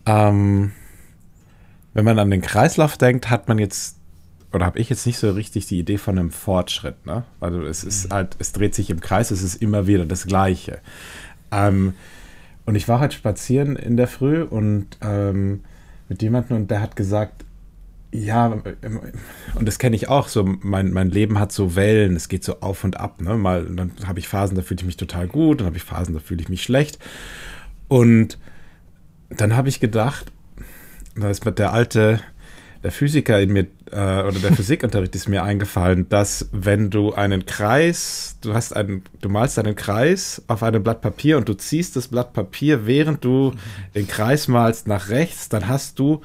[0.05, 0.71] ähm,
[1.93, 3.97] wenn man an den Kreislauf denkt, hat man jetzt
[4.55, 7.05] oder habe ich jetzt nicht so richtig die Idee von einem Fortschritt.
[7.05, 7.25] Ne?
[7.41, 8.13] Also es ist mhm.
[8.13, 10.79] halt, es dreht sich im Kreis, es ist immer wieder das Gleiche.
[11.51, 11.93] Ähm,
[12.65, 15.61] und ich war halt spazieren in der Früh und ähm,
[16.07, 17.44] mit jemandem und der hat gesagt,
[18.23, 18.47] ja,
[19.55, 22.59] und das kenne ich auch, so mein, mein Leben hat so Wellen, es geht so
[22.61, 23.21] auf und ab.
[23.21, 23.35] Ne?
[23.35, 26.13] Mal, dann habe ich Phasen, da fühle ich mich total gut, dann habe ich Phasen,
[26.13, 26.99] da fühle ich mich schlecht.
[27.87, 28.37] Und
[29.29, 30.31] dann habe ich gedacht,
[31.15, 32.19] da ist mit der alte
[32.85, 37.47] der Physiker in mir äh, oder der Physikunterricht ist mir eingefallen, dass wenn du einen
[37.47, 41.95] Kreis, du hast einen, du malst einen Kreis auf einem Blatt Papier und du ziehst
[41.95, 43.53] das Blatt Papier, während du
[43.95, 46.21] den Kreis malst nach rechts, dann hast du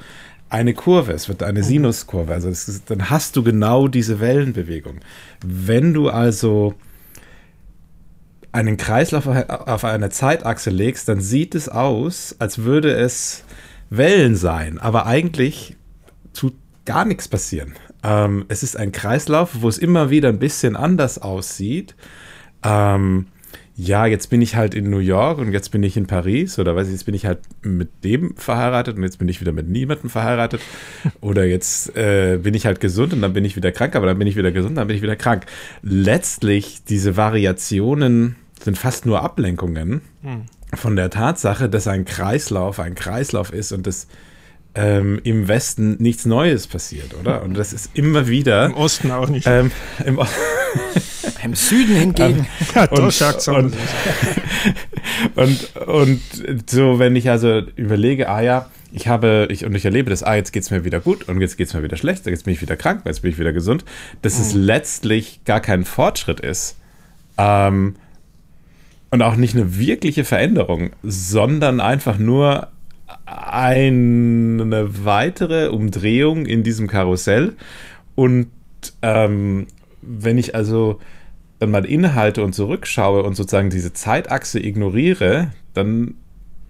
[0.50, 5.00] eine Kurve, es wird eine Sinuskurve, also ist, dann hast du genau diese Wellenbewegung.
[5.44, 6.74] Wenn du also
[8.52, 13.44] einen Kreislauf auf eine Zeitachse legst, dann sieht es aus, als würde es
[13.90, 15.76] Wellen sein, aber eigentlich
[16.34, 17.74] tut gar nichts passieren.
[18.02, 21.94] Ähm, es ist ein Kreislauf, wo es immer wieder ein bisschen anders aussieht.
[22.64, 23.26] Ähm,
[23.82, 26.76] ja, jetzt bin ich halt in New York und jetzt bin ich in Paris oder
[26.76, 29.70] weiß ich, jetzt bin ich halt mit dem verheiratet und jetzt bin ich wieder mit
[29.70, 30.60] niemandem verheiratet
[31.22, 34.18] oder jetzt äh, bin ich halt gesund und dann bin ich wieder krank, aber dann
[34.18, 35.46] bin ich wieder gesund, dann bin ich wieder krank.
[35.80, 40.42] Letztlich diese Variationen sind fast nur Ablenkungen hm.
[40.74, 44.08] von der Tatsache, dass ein Kreislauf ein Kreislauf ist und das
[44.74, 47.42] ähm, im Westen nichts Neues passiert, oder?
[47.42, 48.66] Und das ist immer wieder.
[48.66, 49.46] Im Osten auch nicht.
[49.46, 49.72] Ähm,
[50.04, 50.20] im,
[51.42, 52.46] Im, Süden hingegen.
[52.74, 53.74] ja, und, und,
[55.36, 60.10] und, und, so, wenn ich also überlege, ah ja, ich habe, ich, und ich erlebe
[60.10, 62.26] das, ah, jetzt geht es mir wieder gut und jetzt geht es mir wieder schlecht,
[62.26, 63.84] jetzt bin ich wieder krank, jetzt bin ich wieder gesund,
[64.22, 64.42] dass mhm.
[64.42, 66.76] es letztlich gar kein Fortschritt ist.
[67.38, 67.96] Ähm,
[69.10, 72.68] und auch nicht eine wirkliche Veränderung, sondern einfach nur
[73.26, 77.54] eine weitere Umdrehung in diesem Karussell.
[78.14, 78.48] Und
[79.02, 79.66] ähm,
[80.02, 81.00] wenn ich also
[81.60, 86.14] dann mal innehalte und zurückschaue und sozusagen diese Zeitachse ignoriere, dann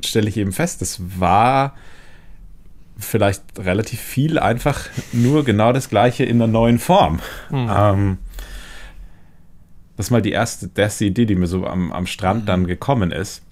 [0.05, 1.74] stelle ich eben fest, das war
[2.98, 7.20] vielleicht relativ viel einfach nur genau das gleiche in einer neuen Form.
[7.50, 7.70] Mhm.
[7.74, 8.18] Ähm,
[9.96, 12.66] das ist mal die erste, die erste Idee, die mir so am, am Strand dann
[12.66, 13.42] gekommen ist.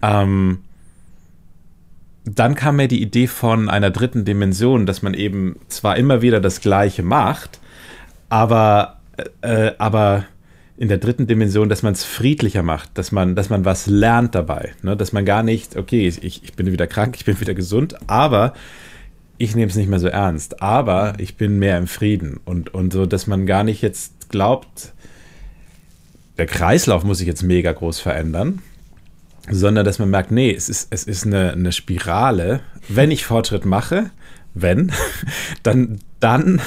[0.00, 0.60] Ähm,
[2.24, 6.40] dann kam mir die Idee von einer dritten Dimension, dass man eben zwar immer wieder
[6.40, 7.60] das Gleiche macht,
[8.28, 9.00] aber,
[9.42, 10.24] äh, aber
[10.82, 14.34] in der dritten Dimension, dass man es friedlicher macht, dass man, dass man was lernt
[14.34, 14.96] dabei, ne?
[14.96, 18.52] dass man gar nicht, okay, ich, ich bin wieder krank, ich bin wieder gesund, aber
[19.38, 22.92] ich nehme es nicht mehr so ernst, aber ich bin mehr im Frieden und, und
[22.92, 24.92] so, dass man gar nicht jetzt glaubt,
[26.36, 28.60] der Kreislauf muss sich jetzt mega groß verändern,
[29.48, 32.58] sondern dass man merkt, nee, es ist, es ist eine, eine Spirale.
[32.88, 34.10] Wenn ich Fortschritt mache,
[34.52, 34.90] wenn,
[35.62, 36.60] dann, dann,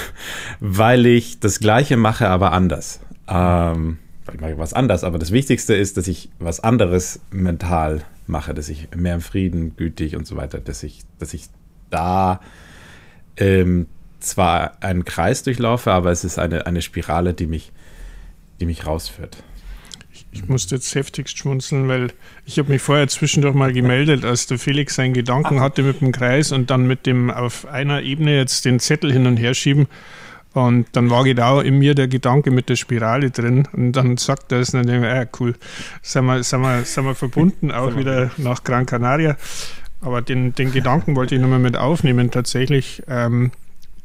[0.61, 3.01] weil ich das Gleiche mache, aber anders.
[3.27, 3.97] Ähm,
[4.35, 8.69] ich mache was anders, aber das Wichtigste ist, dass ich was anderes mental mache, dass
[8.69, 11.47] ich mehr im Frieden, gütig und so weiter, dass ich, dass ich
[11.89, 12.41] da
[13.37, 13.87] ähm,
[14.19, 17.71] zwar einen Kreis durchlaufe, aber es ist eine, eine Spirale, die mich,
[18.59, 19.37] die mich rausführt.
[20.31, 22.11] Ich musste jetzt heftigst schmunzeln, weil
[22.45, 26.11] ich habe mich vorher zwischendurch mal gemeldet, als der Felix seinen Gedanken hatte mit dem
[26.11, 29.87] Kreis und dann mit dem auf einer Ebene jetzt den Zettel hin und her schieben.
[30.55, 33.67] Und dann war genau in mir der Gedanke mit der Spirale drin.
[33.73, 35.55] Und dann sagt er es und dann denke ich, ah, cool,
[36.01, 39.35] sind wir, sind wir, sind wir verbunden, auch wieder nach Gran Canaria.
[39.99, 42.31] Aber den, den Gedanken wollte ich nochmal mit aufnehmen.
[42.31, 43.51] Tatsächlich, ähm,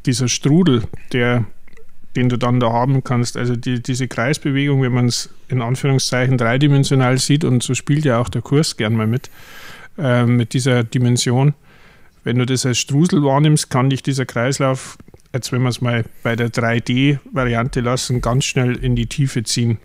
[0.06, 0.82] dieser Strudel,
[1.12, 1.44] der
[2.16, 3.36] den du dann da haben kannst.
[3.36, 8.18] Also die, diese Kreisbewegung, wenn man es in Anführungszeichen dreidimensional sieht, und so spielt ja
[8.18, 9.30] auch der Kurs gern mal mit,
[9.96, 11.54] äh, mit dieser Dimension.
[12.24, 14.98] Wenn du das als Strusel wahrnimmst, kann dich dieser Kreislauf,
[15.32, 19.78] jetzt wenn wir es mal bei der 3D-Variante lassen, ganz schnell in die Tiefe ziehen.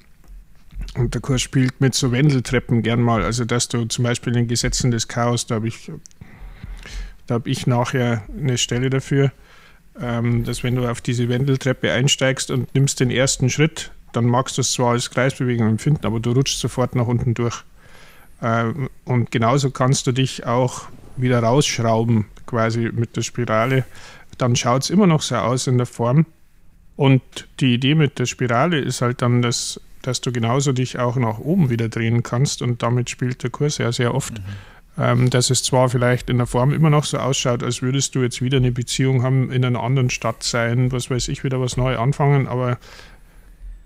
[0.95, 3.24] Und der Kurs spielt mit so Wendeltreppen gern mal.
[3.24, 5.91] Also, dass du zum Beispiel in den Gesetzen des Chaos, da habe ich,
[7.30, 9.32] hab ich nachher eine Stelle dafür,
[10.00, 14.58] ähm, dass wenn du auf diese Wendeltreppe einsteigst und nimmst den ersten Schritt, dann magst
[14.58, 17.63] du es zwar als Kreisbewegung empfinden, aber du rutschst sofort nach unten durch.
[18.41, 23.86] Ähm, und genauso kannst du dich auch wieder rausschrauben, quasi mit der Spirale,
[24.38, 26.25] dann schaut es immer noch so aus in der Form.
[26.95, 27.21] Und
[27.60, 31.39] die Idee mit der Spirale ist halt dann, dass, dass du genauso dich auch nach
[31.39, 34.39] oben wieder drehen kannst und damit spielt der Kurs ja sehr oft.
[34.39, 34.43] Mhm.
[34.97, 38.21] Ähm, dass es zwar vielleicht in der Form immer noch so ausschaut, als würdest du
[38.21, 41.75] jetzt wieder eine Beziehung haben, in einer anderen Stadt sein, was weiß ich, wieder was
[41.75, 42.78] neu anfangen, aber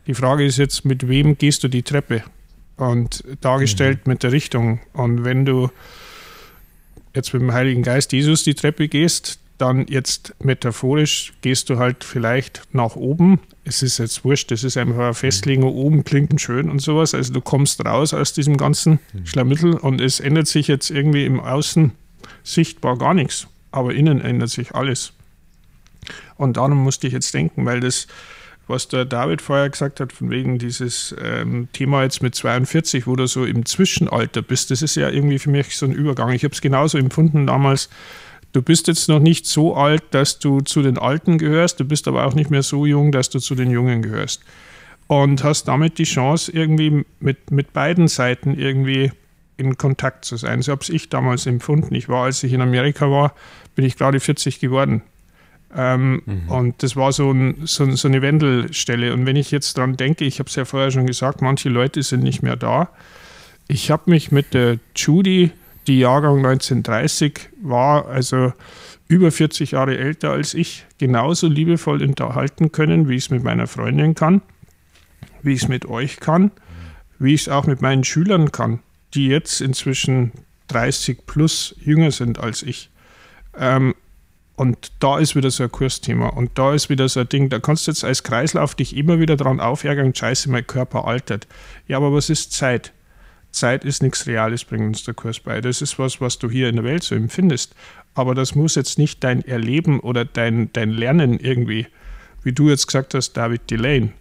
[0.09, 2.23] die Frage ist jetzt, mit wem gehst du die Treppe?
[2.77, 4.13] Und dargestellt mhm.
[4.13, 4.79] mit der Richtung.
[4.93, 5.69] Und wenn du
[7.13, 12.03] jetzt mit dem Heiligen Geist Jesus die Treppe gehst, dann jetzt metaphorisch gehst du halt
[12.03, 13.39] vielleicht nach oben.
[13.65, 17.13] Es ist jetzt wurscht, das ist einfach ein Festlegen, oben klingt schön und sowas.
[17.13, 19.25] Also du kommst raus aus diesem ganzen mhm.
[19.25, 21.91] Schlamassel und es ändert sich jetzt irgendwie im Außen
[22.43, 25.11] sichtbar gar nichts, aber innen ändert sich alles.
[26.37, 28.07] Und daran musste ich jetzt denken, weil das,
[28.69, 33.15] was der David vorher gesagt hat, von wegen dieses ähm, Thema jetzt mit 42, wo
[33.15, 36.31] du so im Zwischenalter bist, das ist ja irgendwie für mich so ein Übergang.
[36.31, 37.89] Ich habe es genauso empfunden damals,
[38.51, 42.07] Du bist jetzt noch nicht so alt, dass du zu den Alten gehörst, du bist
[42.07, 44.41] aber auch nicht mehr so jung, dass du zu den Jungen gehörst.
[45.05, 49.11] Und hast damit die Chance, irgendwie mit, mit beiden Seiten irgendwie
[49.57, 50.61] in Kontakt zu sein.
[50.61, 51.93] So habe ich damals empfunden.
[51.93, 53.35] Ich war, als ich in Amerika war,
[53.75, 55.03] bin ich gerade 40 geworden.
[55.75, 56.49] Ähm, mhm.
[56.49, 59.13] Und das war so, ein, so, so, eine Wendelstelle.
[59.13, 62.01] Und wenn ich jetzt dran denke, ich habe es ja vorher schon gesagt, manche Leute
[62.01, 62.89] sind nicht mehr da.
[63.67, 65.51] Ich habe mich mit der Judy
[65.87, 68.53] die Jahrgang 1930 war, also
[69.07, 73.65] über 40 Jahre älter als ich, genauso liebevoll unterhalten können, wie ich es mit meiner
[73.67, 74.41] Freundin kann,
[75.41, 76.51] wie ich es mit euch kann,
[77.17, 78.79] wie ich es auch mit meinen Schülern kann,
[79.15, 80.31] die jetzt inzwischen
[80.67, 82.91] 30 plus jünger sind als ich.
[83.57, 83.95] Ähm,
[84.59, 86.27] und da ist wieder so ein Kursthema.
[86.27, 89.17] Und da ist wieder so ein Ding, da kannst du jetzt als Kreislauf dich immer
[89.17, 91.47] wieder dran aufärgern, scheiße, mein Körper altert.
[91.87, 92.91] Ja, aber was ist Zeit?
[93.51, 95.61] Zeit ist nichts Reales, bringt uns der Kurs bei.
[95.61, 97.73] Das ist was, was du hier in der Welt so empfindest.
[98.15, 101.87] Aber das muss jetzt nicht dein Erleben oder dein, dein Lernen irgendwie,
[102.43, 104.11] wie du jetzt gesagt hast, David Delane,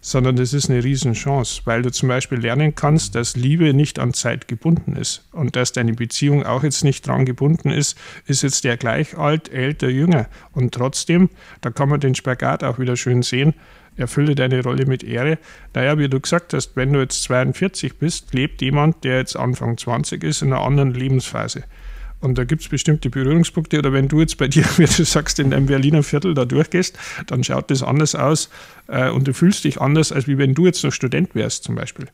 [0.00, 4.14] sondern das ist eine Riesenchance, weil du zum Beispiel lernen kannst, dass Liebe nicht an
[4.14, 8.64] Zeit gebunden ist und dass deine Beziehung auch jetzt nicht dran gebunden ist, ist jetzt
[8.64, 10.28] der gleich alt, älter, jünger.
[10.52, 11.30] Und trotzdem,
[11.60, 13.54] da kann man den Spagat auch wieder schön sehen,
[13.96, 15.38] erfülle deine Rolle mit Ehre.
[15.74, 19.76] Naja, wie du gesagt hast, wenn du jetzt 42 bist, lebt jemand, der jetzt Anfang
[19.76, 21.64] 20 ist, in einer anderen Lebensphase.
[22.20, 23.78] Und da gibt es bestimmte Berührungspunkte.
[23.78, 26.98] Oder wenn du jetzt bei dir, wie du sagst, in deinem Berliner Viertel da durchgehst,
[27.26, 28.50] dann schaut das anders aus
[28.88, 31.74] äh, und du fühlst dich anders, als wie wenn du jetzt noch Student wärst zum
[31.74, 32.08] Beispiel.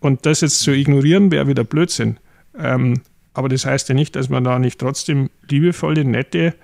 [0.00, 2.18] Und das jetzt zu ignorieren, wäre wieder Blödsinn.
[2.58, 6.54] Ähm, aber das heißt ja nicht, dass man da nicht trotzdem liebevolle, nette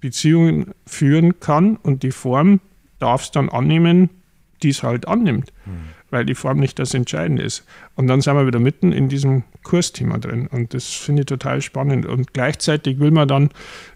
[0.00, 2.60] Beziehungen führen kann und die Form
[2.98, 4.10] darf es dann annehmen,
[4.62, 5.90] die es halt annimmt, mhm.
[6.10, 7.64] Weil die Form nicht das Entscheidende ist.
[7.94, 11.60] Und dann sind wir wieder mitten in diesem Kursthema drin und das finde ich total
[11.60, 12.06] spannend.
[12.06, 13.50] Und gleichzeitig will man dann,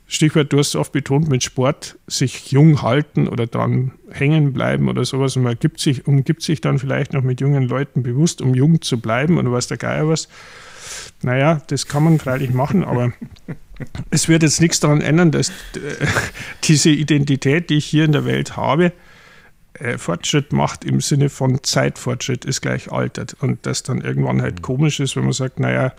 [0.07, 4.88] Stichwort, du hast es oft betont, mit Sport sich jung halten oder dran hängen bleiben
[4.88, 8.42] oder sowas und man gibt sich, umgibt sich dann vielleicht noch mit jungen Leuten bewusst,
[8.42, 10.29] um jung zu bleiben oder was der Geier was.
[11.22, 13.12] Naja, das kann man freilich machen, aber
[14.11, 15.53] es wird jetzt nichts daran ändern, dass äh,
[16.64, 18.92] diese Identität, die ich hier in der Welt habe,
[19.83, 23.35] äh, Fortschritt macht im Sinne von Zeitfortschritt ist gleich altert.
[23.40, 24.62] Und das dann irgendwann halt mhm.
[24.62, 25.92] komisch ist, wenn man sagt, naja,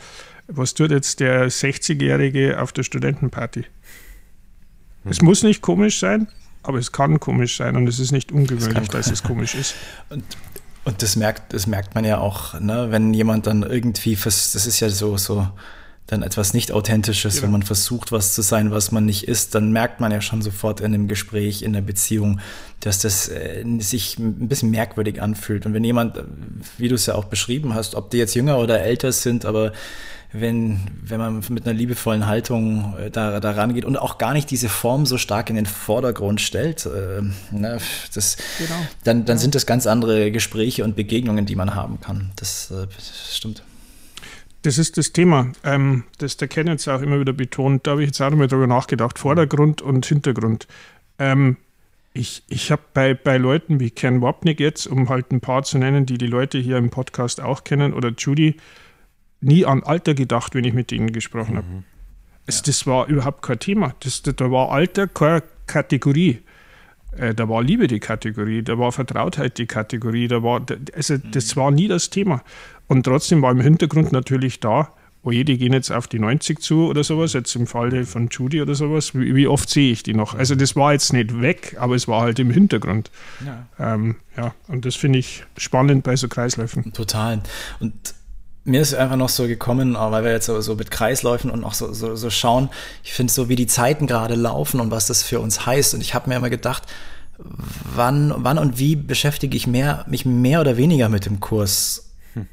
[0.47, 3.65] was tut jetzt der 60-Jährige auf der Studentenparty?
[5.03, 5.11] Mhm.
[5.11, 6.27] Es muss nicht komisch sein,
[6.63, 9.75] aber es kann komisch sein und es ist nicht ungewöhnlich, dass es komisch ist.
[10.09, 10.23] Und,
[10.85, 12.87] und das merkt, das merkt man ja auch, ne?
[12.89, 15.47] wenn jemand dann irgendwie, das ist ja so, so
[16.07, 17.43] dann etwas nicht Authentisches, genau.
[17.43, 20.41] wenn man versucht, was zu sein, was man nicht ist, dann merkt man ja schon
[20.41, 22.41] sofort in einem Gespräch, in der Beziehung,
[22.81, 25.65] dass das äh, sich ein bisschen merkwürdig anfühlt.
[25.65, 26.21] Und wenn jemand,
[26.77, 29.71] wie du es ja auch beschrieben hast, ob die jetzt jünger oder älter sind, aber
[30.33, 34.49] wenn, wenn man mit einer liebevollen Haltung äh, da, da rangeht und auch gar nicht
[34.49, 37.77] diese Form so stark in den Vordergrund stellt, äh, ne,
[38.13, 38.75] das, genau.
[39.03, 39.41] dann, dann ja.
[39.41, 42.31] sind das ganz andere Gespräche und Begegnungen, die man haben kann.
[42.35, 43.63] Das, äh, das stimmt.
[44.63, 47.85] Das ist das Thema, ähm, das der Ken jetzt auch immer wieder betont.
[47.85, 49.19] Da habe ich jetzt auch nochmal drüber nachgedacht.
[49.19, 50.67] Vordergrund und Hintergrund.
[51.19, 51.57] Ähm,
[52.13, 55.77] ich ich habe bei, bei Leuten wie Ken Wapnick jetzt, um halt ein paar zu
[55.77, 58.55] nennen, die die Leute hier im Podcast auch kennen, oder Judy,
[59.41, 61.67] nie an Alter gedacht, wenn ich mit ihnen gesprochen habe.
[61.67, 61.83] Mhm.
[62.47, 62.63] Also ja.
[62.67, 63.95] Das war überhaupt kein Thema.
[63.99, 66.39] Das, da war Alter keine Kategorie.
[67.17, 71.55] Äh, da war Liebe die Kategorie, da war Vertrautheit die Kategorie, da war, also das
[71.55, 71.59] mhm.
[71.59, 72.43] war nie das Thema.
[72.87, 74.91] Und trotzdem war im Hintergrund natürlich da,
[75.23, 78.27] oh je, die gehen jetzt auf die 90 zu oder sowas, jetzt im Falle von
[78.29, 80.33] Judy oder sowas, wie, wie oft sehe ich die noch?
[80.35, 83.09] Also das war jetzt nicht weg, aber es war halt im Hintergrund.
[83.45, 86.91] Ja, ähm, ja und das finde ich spannend bei so Kreisläufen.
[86.93, 87.41] Total.
[87.79, 87.93] Und
[88.65, 91.73] mir ist einfach noch so gekommen, weil wir jetzt so, so mit Kreisläufen und auch
[91.73, 92.69] so, so, so schauen,
[93.03, 95.93] ich finde so, wie die Zeiten gerade laufen und was das für uns heißt.
[95.93, 96.83] Und ich habe mir immer gedacht,
[97.37, 102.11] wann, wann und wie beschäftige ich mehr, mich mehr oder weniger mit dem Kurs?
[102.33, 102.47] Hm.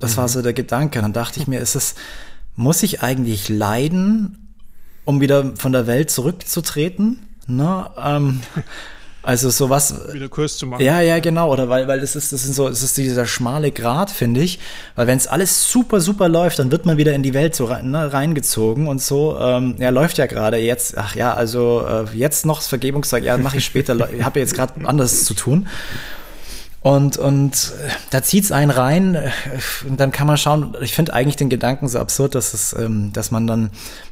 [0.00, 1.00] Das war so der Gedanke.
[1.00, 1.94] Dann dachte ich mir, ist es,
[2.56, 4.56] muss ich eigentlich leiden,
[5.04, 7.26] um wieder von der Welt zurückzutreten?
[7.46, 7.90] Ne?
[7.96, 8.40] Ähm,
[9.24, 9.94] also sowas.
[10.12, 10.84] Wieder Kurs zu machen.
[10.84, 11.50] Ja, ja, genau.
[11.50, 14.58] Oder weil, weil das ist, das ist so, es ist dieser schmale Grat, finde ich.
[14.96, 17.64] Weil wenn es alles super, super läuft, dann wird man wieder in die Welt so
[17.64, 19.38] rein, ne, reingezogen und so.
[19.38, 20.98] Ähm, ja, läuft ja gerade jetzt.
[20.98, 23.24] Ach ja, also äh, jetzt noch das Vergebungstag.
[23.24, 23.94] Ja, mache ich später.
[24.12, 25.66] ich habe ja jetzt gerade anderes zu tun.
[26.84, 29.30] Und, und äh, da zieht's einen rein äh,
[29.88, 33.10] und dann kann man schauen, ich finde eigentlich den Gedanken so absurd, dass es, ähm,
[33.14, 33.70] dass man dann,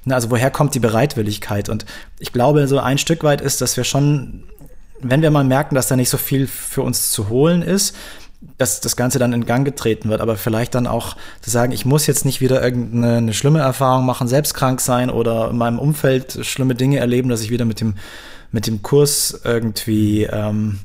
[0.09, 1.69] also woher kommt die Bereitwilligkeit?
[1.69, 1.85] Und
[2.19, 4.45] ich glaube, so ein Stück weit ist, dass wir schon
[5.03, 7.95] wenn wir mal merken, dass da nicht so viel für uns zu holen ist,
[8.59, 11.85] dass das Ganze dann in Gang getreten wird, aber vielleicht dann auch zu sagen, ich
[11.85, 16.45] muss jetzt nicht wieder irgendeine schlimme Erfahrung machen, selbst krank sein oder in meinem Umfeld
[16.45, 17.95] schlimme Dinge erleben, dass ich wieder mit dem,
[18.51, 20.81] mit dem Kurs irgendwie ähm,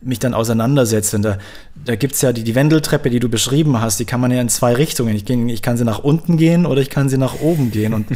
[0.00, 1.16] mich dann auseinandersetze.
[1.16, 1.38] Und da,
[1.84, 4.48] da gibt's ja die, die Wendeltreppe, die du beschrieben hast, die kann man ja in
[4.48, 5.16] zwei Richtungen.
[5.16, 7.94] Ich, ich kann sie nach unten gehen oder ich kann sie nach oben gehen.
[7.94, 8.06] Und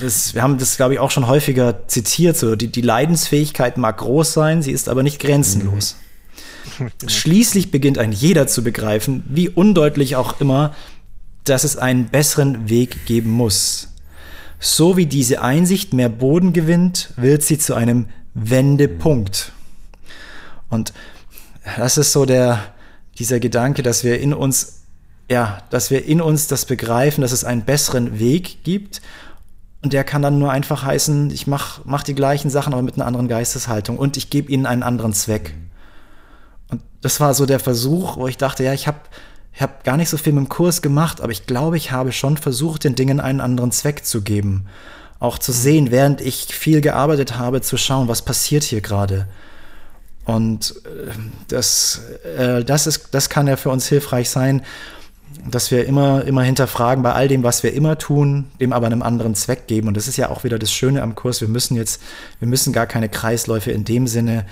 [0.00, 2.36] das, wir haben das, glaube ich, auch schon häufiger zitiert.
[2.36, 5.96] So, die, die Leidensfähigkeit mag groß sein, sie ist aber nicht grenzenlos.
[6.78, 6.90] Mhm.
[7.06, 10.74] Schließlich beginnt ein jeder zu begreifen, wie undeutlich auch immer,
[11.44, 13.88] dass es einen besseren Weg geben muss.
[14.60, 19.52] So wie diese Einsicht mehr Boden gewinnt, wird sie zu einem Wendepunkt.
[20.68, 20.92] Und
[21.76, 22.72] das ist so der,
[23.18, 24.84] dieser Gedanke, dass wir in uns,
[25.28, 29.02] ja, dass wir in uns das begreifen, dass es einen besseren Weg gibt
[29.82, 32.94] und der kann dann nur einfach heißen, ich mache mach die gleichen Sachen, aber mit
[32.94, 35.54] einer anderen Geisteshaltung und ich gebe ihnen einen anderen Zweck.
[36.68, 38.98] Und das war so der Versuch, wo ich dachte, ja, ich habe
[39.54, 42.12] ich hab gar nicht so viel mit dem Kurs gemacht, aber ich glaube, ich habe
[42.12, 44.66] schon versucht, den Dingen einen anderen Zweck zu geben.
[45.18, 49.28] Auch zu sehen, während ich viel gearbeitet habe, zu schauen, was passiert hier gerade.
[50.24, 51.10] Und äh,
[51.48, 52.00] das,
[52.38, 54.62] äh, das, ist, das kann ja für uns hilfreich sein,
[55.50, 59.02] dass wir immer, immer hinterfragen bei all dem, was wir immer tun, dem aber einem
[59.02, 59.88] anderen Zweck geben.
[59.88, 61.40] Und das ist ja auch wieder das Schöne am Kurs.
[61.40, 62.00] Wir müssen jetzt,
[62.38, 64.46] wir müssen gar keine Kreisläufe in dem Sinne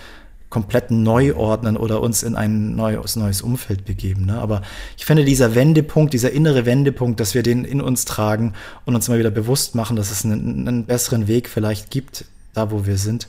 [0.49, 4.27] komplett neu ordnen oder uns in ein neues, neues Umfeld begeben.
[4.27, 4.39] Ne?
[4.41, 4.63] Aber
[4.99, 9.09] ich finde, dieser Wendepunkt, dieser innere Wendepunkt, dass wir den in uns tragen und uns
[9.09, 12.99] mal wieder bewusst machen, dass es einen, einen besseren Weg vielleicht gibt, da wo wir
[12.99, 13.29] sind.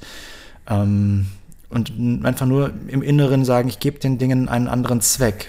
[0.68, 1.28] Ähm,
[1.70, 1.94] und
[2.26, 5.48] einfach nur im Inneren sagen, ich gebe den Dingen einen anderen Zweck.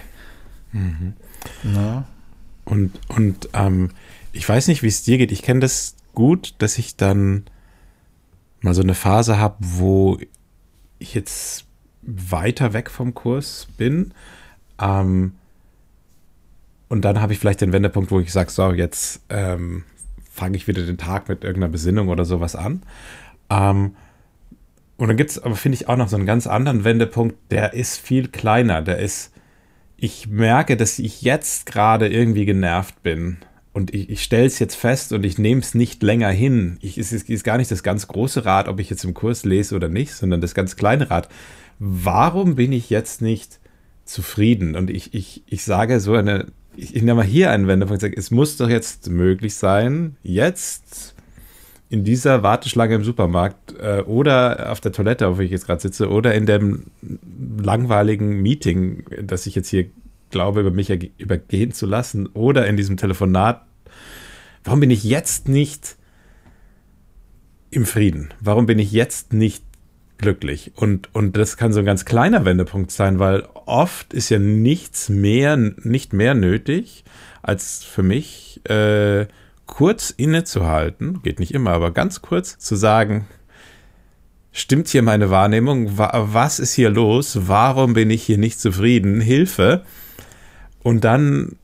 [0.73, 1.15] Mhm.
[1.63, 2.05] Na.
[2.65, 3.91] Und, und ähm,
[4.33, 5.33] ich weiß nicht, wie es dir geht.
[5.33, 7.45] Ich kenne das gut, dass ich dann
[8.61, 10.19] mal so eine Phase habe, wo
[10.99, 11.67] ich jetzt
[12.03, 14.13] weiter weg vom Kurs bin.
[14.81, 15.35] Ähm,
[16.89, 19.85] und dann habe ich vielleicht den Wendepunkt, wo ich sage, so, jetzt ähm,
[20.31, 22.83] fange ich wieder den Tag mit irgendeiner Besinnung oder sowas an.
[23.51, 23.97] Ähm,
[24.99, 27.75] und dann gibt es aber, finde ich, auch noch so einen ganz anderen Wendepunkt, der
[27.75, 28.83] ist viel kleiner.
[28.83, 29.32] Der ist
[30.03, 33.37] ich merke, dass ich jetzt gerade irgendwie genervt bin.
[33.73, 36.77] Und ich, ich stelle es jetzt fest und ich nehme es nicht länger hin.
[36.81, 39.45] Ich, es ist, ist gar nicht das ganz große Rad, ob ich jetzt im Kurs
[39.45, 41.29] lese oder nicht, sondern das ganz kleine Rad.
[41.79, 43.61] Warum bin ich jetzt nicht
[44.05, 44.75] zufrieden?
[44.75, 46.47] Und ich, ich, ich sage so eine,
[46.77, 51.15] ich, ich nehme mal hier einen Wendepunkt, sage, es muss doch jetzt möglich sein, jetzt
[51.93, 55.83] in dieser Warteschlange im Supermarkt äh, oder auf der Toilette, auf der ich jetzt gerade
[55.83, 56.85] sitze, oder in dem
[57.63, 59.91] langweiligen Meeting, das ich jetzt hier
[60.31, 60.89] glaube, über mich
[61.19, 63.67] übergehen zu lassen, oder in diesem Telefonat,
[64.65, 65.97] warum bin ich jetzt nicht
[67.71, 68.31] im Frieden?
[68.41, 69.63] Warum bin ich jetzt nicht
[70.17, 70.73] glücklich?
[70.75, 75.11] Und, und das kann so ein ganz kleiner Wendepunkt sein, weil oft ist ja nichts
[75.11, 77.05] mehr, nicht mehr nötig,
[77.43, 79.27] als für mich äh,
[79.73, 83.27] kurz innezuhalten, geht nicht immer, aber ganz kurz zu sagen,
[84.53, 85.97] stimmt hier meine Wahrnehmung?
[85.97, 87.49] Was ist hier los?
[87.49, 89.23] Warum bin ich hier nicht zufrieden?
[89.23, 89.87] Hilfe.
[90.83, 91.57] Und dann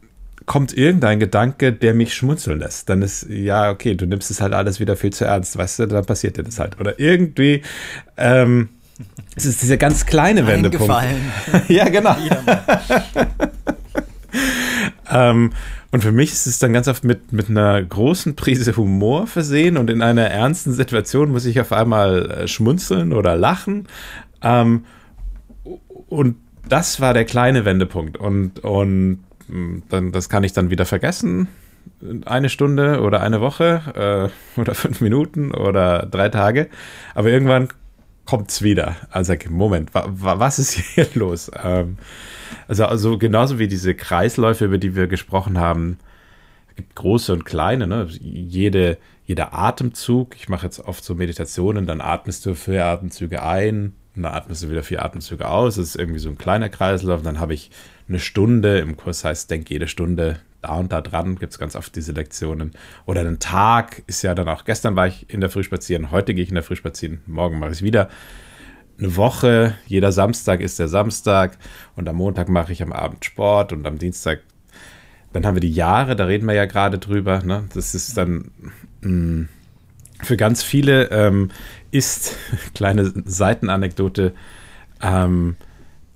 [0.46, 2.88] kommt irgendein Gedanke, der mich schmunzeln lässt.
[2.88, 5.86] Dann ist, ja, okay, du nimmst es halt alles wieder viel zu ernst, weißt du,
[5.86, 6.80] dann passiert dir das halt.
[6.80, 7.60] Oder irgendwie,
[8.16, 8.70] ähm,
[9.36, 10.94] es ist dieser ganz kleine Wendepunkt.
[11.68, 12.16] ja, genau.
[15.10, 15.52] ähm,
[15.90, 19.78] und für mich ist es dann ganz oft mit, mit einer großen Prise Humor versehen
[19.78, 23.88] und in einer ernsten Situation muss ich auf einmal äh, schmunzeln oder lachen.
[24.42, 24.84] Ähm,
[26.08, 26.36] und
[26.68, 28.18] das war der kleine Wendepunkt.
[28.18, 31.48] Und, und hm, dann, das kann ich dann wieder vergessen.
[32.26, 36.68] Eine Stunde oder eine Woche äh, oder fünf Minuten oder drei Tage.
[37.14, 37.68] Aber irgendwann
[38.28, 38.96] kommt's wieder.
[39.10, 41.50] Also Moment, wa, wa, was ist hier los?
[41.64, 41.96] Ähm,
[42.68, 45.96] also, also genauso wie diese Kreisläufe, über die wir gesprochen haben,
[46.76, 47.86] gibt große und kleine.
[47.86, 48.06] Ne?
[48.20, 53.94] Jede, jeder Atemzug, ich mache jetzt oft so Meditationen, dann atmest du vier Atemzüge ein
[54.14, 55.76] und dann atmest du wieder vier Atemzüge aus.
[55.76, 57.22] Das ist irgendwie so ein kleiner Kreislauf.
[57.22, 57.70] Dann habe ich
[58.10, 61.76] eine Stunde, im Kurs heißt, denk jede Stunde da und da dran, gibt es ganz
[61.76, 62.72] oft diese Lektionen.
[63.06, 66.34] Oder ein Tag ist ja dann auch, gestern war ich in der Früh spazieren, heute
[66.34, 68.08] gehe ich in der Früh spazieren, morgen mache ich es wieder.
[68.98, 71.56] Eine Woche, jeder Samstag ist der Samstag
[71.94, 74.40] und am Montag mache ich am Abend Sport und am Dienstag,
[75.32, 77.42] dann haben wir die Jahre, da reden wir ja gerade drüber.
[77.44, 77.64] Ne?
[77.74, 78.50] Das ist dann
[79.02, 79.48] mh, mm,
[80.22, 81.50] für ganz viele ähm,
[81.92, 82.34] ist,
[82.74, 84.34] kleine Seitenanekdote,
[85.00, 85.56] ähm,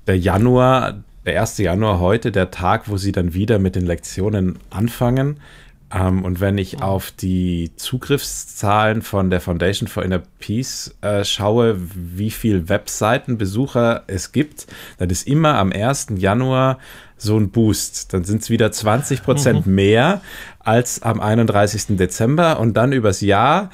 [0.08, 1.58] der Januar der 1.
[1.58, 5.36] Januar heute der Tag, wo sie dann wieder mit den Lektionen anfangen.
[5.94, 11.76] Ähm, und wenn ich auf die Zugriffszahlen von der Foundation for Inner Peace äh, schaue,
[11.94, 14.66] wie viel Webseitenbesucher es gibt,
[14.98, 16.08] dann ist immer am 1.
[16.16, 16.78] Januar
[17.16, 18.12] so ein Boost.
[18.12, 19.74] Dann sind es wieder 20 Prozent mhm.
[19.76, 20.22] mehr
[20.58, 21.96] als am 31.
[21.96, 23.70] Dezember und dann übers Jahr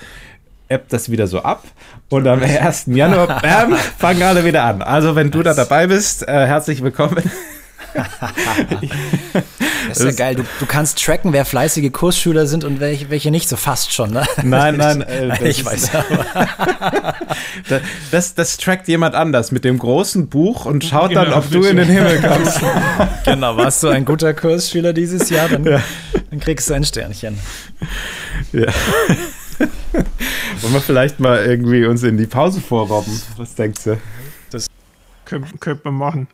[0.68, 1.64] ebbt das wieder so ab
[2.08, 2.86] und am 1.
[2.86, 4.82] Januar, bam, fangen alle wieder an.
[4.82, 7.30] Also wenn du da dabei bist, äh, herzlich willkommen.
[9.88, 10.34] das ist ja geil.
[10.34, 14.10] Du, du, kannst tracken, wer fleißige Kursschüler sind und welche, welche nicht, so fast schon.
[14.10, 14.24] Ne?
[14.42, 15.02] Nein, nein.
[15.08, 17.14] Äh, ich weiß aber.
[18.10, 21.62] das, das, trackt jemand anders mit dem großen Buch und schaut genau, dann, ob du
[21.62, 22.60] in den Himmel kommst.
[23.24, 25.80] genau, warst du ein guter Kursschüler dieses Jahr, dann, ja.
[26.30, 27.38] dann kriegst du ein Sternchen.
[28.52, 28.66] Ja.
[29.58, 33.20] Wollen wir vielleicht mal irgendwie uns in die Pause vorrobben?
[33.36, 33.98] Was denkst du?
[34.50, 34.66] Das
[35.24, 36.28] könnte könnt man machen.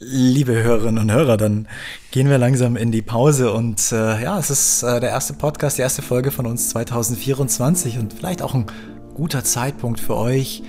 [0.00, 1.66] Liebe Hörerinnen und Hörer, dann
[2.12, 5.78] gehen wir langsam in die Pause und äh, ja, es ist äh, der erste Podcast,
[5.78, 8.66] die erste Folge von uns 2024 und vielleicht auch ein
[9.14, 10.62] guter Zeitpunkt für euch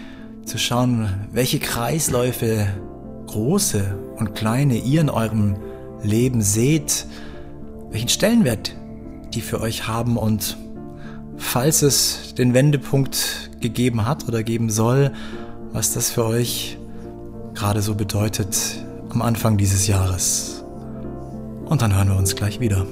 [0.46, 2.68] zu schauen, welche Kreisläufe,
[3.28, 5.58] große und kleine, ihr in eurem
[6.02, 7.06] Leben seht,
[7.92, 8.76] welchen Stellenwert
[9.36, 10.58] die für euch haben und
[11.40, 15.12] falls es den Wendepunkt gegeben hat oder geben soll,
[15.72, 16.78] was das für euch
[17.56, 18.58] gerade so bedeutet
[19.10, 20.64] am Anfang dieses Jahres.
[21.66, 22.86] Und dann hören wir uns gleich wieder.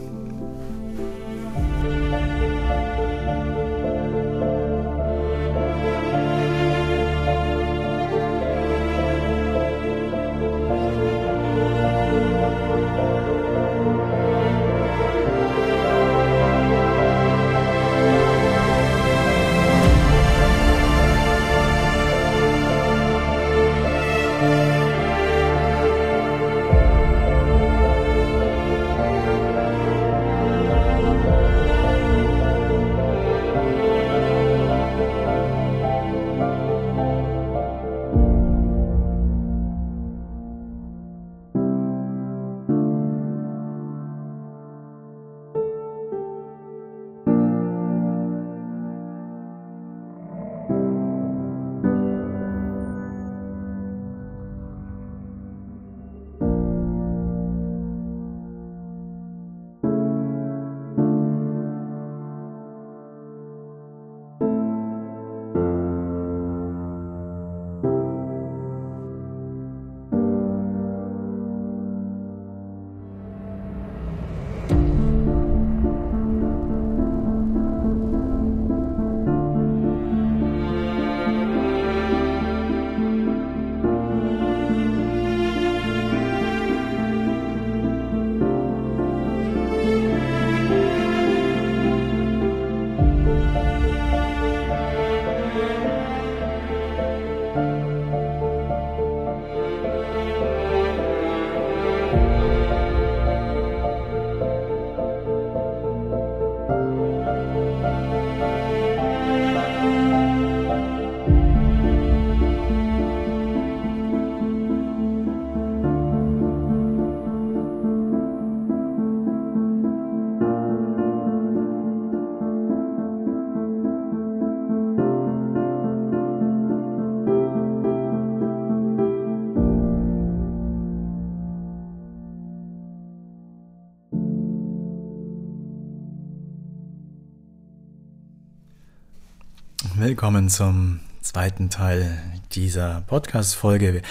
[140.28, 142.22] Willkommen zum zweiten Teil
[142.52, 144.02] dieser Podcast-Folge,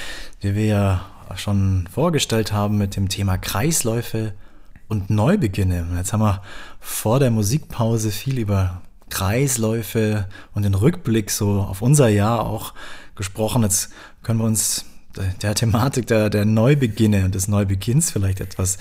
[0.43, 4.33] die wir ja schon vorgestellt haben mit dem Thema Kreisläufe
[4.89, 5.87] und Neubeginne.
[5.95, 6.41] Jetzt haben wir
[6.81, 12.73] vor der Musikpause viel über Kreisläufe und den Rückblick so auf unser Jahr auch
[13.15, 13.63] gesprochen.
[13.63, 13.91] Jetzt
[14.23, 14.87] können wir uns
[15.43, 18.79] der Thematik der, der Neubeginne und des Neubeginns vielleicht etwas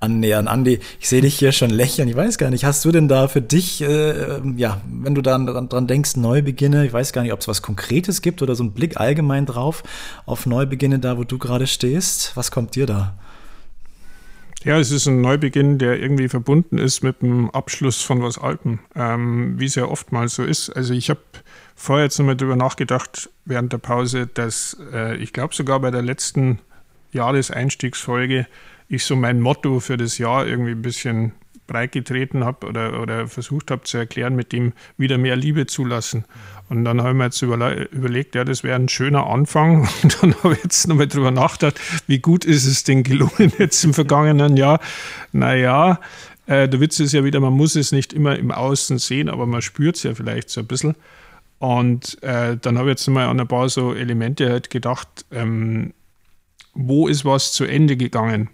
[0.00, 0.48] annähern.
[0.48, 2.08] Andi, ich sehe dich hier schon lächeln.
[2.08, 5.46] Ich weiß gar nicht, hast du denn da für dich, äh, ja, wenn du dann
[5.46, 8.64] dran, dran denkst, Neubeginne, ich weiß gar nicht, ob es was Konkretes gibt oder so
[8.64, 9.82] ein Blick allgemein drauf
[10.26, 12.32] auf Neubeginne, da wo du gerade stehst.
[12.36, 13.14] Was kommt dir da?
[14.64, 18.80] Ja, es ist ein Neubeginn, der irgendwie verbunden ist mit dem Abschluss von was Alten,
[18.96, 20.70] ähm, wie es ja oftmals so ist.
[20.70, 21.20] Also ich habe
[21.74, 26.02] vorher jetzt nochmal drüber nachgedacht während der Pause, dass äh, ich glaube sogar bei der
[26.02, 26.60] letzten
[27.12, 28.46] Jahreseinstiegsfolge
[28.88, 31.32] ich so mein Motto für das Jahr irgendwie ein bisschen
[31.66, 36.24] breit getreten habe oder, oder versucht habe zu erklären, mit dem wieder mehr Liebe zulassen.
[36.68, 39.88] Und dann habe ich mir jetzt überlegt, ja, das wäre ein schöner Anfang.
[40.02, 43.82] Und dann habe ich jetzt nochmal drüber nachgedacht, wie gut ist es denn gelungen jetzt
[43.84, 44.80] im vergangenen Jahr?
[45.32, 46.00] Naja,
[46.46, 49.46] äh, der Witz ist ja wieder, man muss es nicht immer im Außen sehen, aber
[49.46, 50.94] man spürt es ja vielleicht so ein bisschen.
[51.58, 55.94] Und äh, dann habe ich jetzt mal an ein paar so Elemente halt gedacht, ähm,
[56.74, 58.50] wo ist was zu Ende gegangen?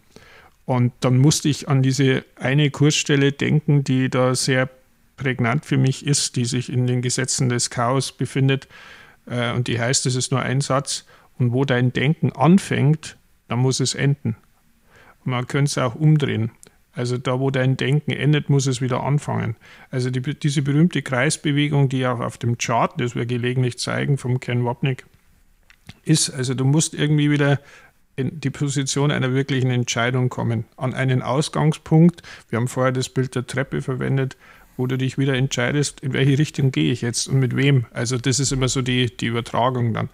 [0.66, 4.68] Und dann musste ich an diese eine Kursstelle denken, die da sehr
[5.16, 8.68] prägnant für mich ist, die sich in den Gesetzen des Chaos befindet.
[9.26, 11.06] Äh, und die heißt, es ist nur ein Satz.
[11.38, 13.16] Und wo dein Denken anfängt,
[13.48, 14.36] dann muss es enden.
[15.24, 16.52] Und man könnte es auch umdrehen.
[16.92, 19.56] Also da, wo dein Denken endet, muss es wieder anfangen.
[19.90, 24.40] Also die, diese berühmte Kreisbewegung, die auch auf dem Chart, das wir gelegentlich zeigen, vom
[24.40, 25.06] Ken Wapnick,
[26.04, 27.60] ist, also du musst irgendwie wieder
[28.16, 32.22] in die Position einer wirklichen Entscheidung kommen, an einen Ausgangspunkt.
[32.48, 34.36] Wir haben vorher das Bild der Treppe verwendet,
[34.76, 37.86] wo du dich wieder entscheidest, in welche Richtung gehe ich jetzt und mit wem.
[37.92, 40.10] Also das ist immer so die, die Übertragung dann.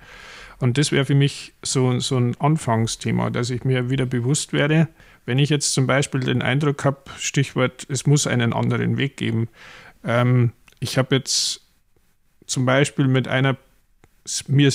[0.58, 4.88] Und das wäre für mich so, so ein Anfangsthema, dass ich mir wieder bewusst werde,
[5.26, 9.48] wenn ich jetzt zum Beispiel den Eindruck habe, Stichwort, es muss einen anderen Weg geben.
[10.04, 11.62] Ähm, ich habe jetzt
[12.46, 13.56] zum Beispiel mit einer
[14.48, 14.72] mir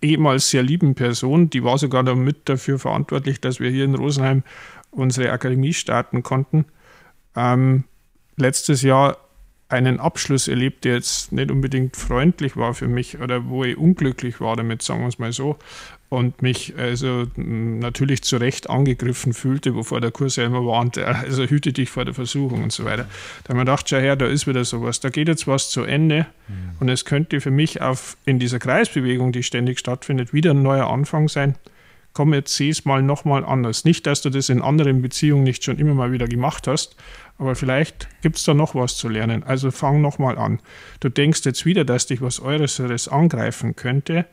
[0.00, 4.42] ehemals sehr lieben Person, die war sogar damit dafür verantwortlich, dass wir hier in Rosenheim
[4.90, 6.64] unsere Akademie starten konnten,
[7.36, 7.84] ähm,
[8.36, 9.18] letztes Jahr
[9.68, 14.40] einen Abschluss erlebt, der jetzt nicht unbedingt freundlich war für mich oder wo ich unglücklich
[14.40, 15.58] war damit, sagen wir es mal so.
[16.10, 21.44] Und mich also natürlich zu Recht angegriffen fühlte, wovor der Kurs ja immer warnte, also
[21.44, 23.06] hüte dich vor der Versuchung und so weiter.
[23.44, 25.82] Da habe ich gedacht, schau her, da ist wieder sowas, da geht jetzt was zu
[25.82, 26.54] Ende mhm.
[26.80, 30.88] und es könnte für mich auf, in dieser Kreisbewegung, die ständig stattfindet, wieder ein neuer
[30.88, 31.56] Anfang sein
[32.18, 33.84] komm, jetzt sieh es mal nochmal anders.
[33.84, 36.96] Nicht, dass du das in anderen Beziehungen nicht schon immer mal wieder gemacht hast,
[37.38, 39.44] aber vielleicht gibt es da noch was zu lernen.
[39.44, 40.58] Also fang nochmal an.
[40.98, 44.26] Du denkst jetzt wieder, dass dich was Äußeres angreifen könnte.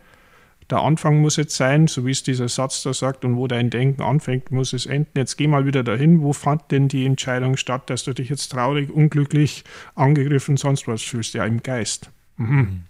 [0.69, 3.69] Der Anfang muss jetzt sein, so wie es dieser Satz da sagt, und wo dein
[3.69, 5.11] Denken anfängt, muss es enden.
[5.15, 6.21] Jetzt geh mal wieder dahin.
[6.21, 9.63] Wo fand denn die Entscheidung statt, dass du dich jetzt traurig, unglücklich,
[9.93, 11.35] angegriffen, sonst was fühlst?
[11.35, 12.09] Ja, im Geist.
[12.37, 12.83] Mhm.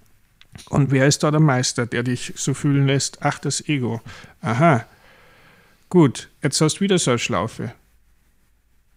[0.70, 3.18] Und wer ist da der Meister, der dich so fühlen lässt?
[3.22, 4.02] Ach, das Ego.
[4.42, 4.86] Aha.
[5.90, 7.74] Gut, jetzt hast du wieder so eine Schlaufe.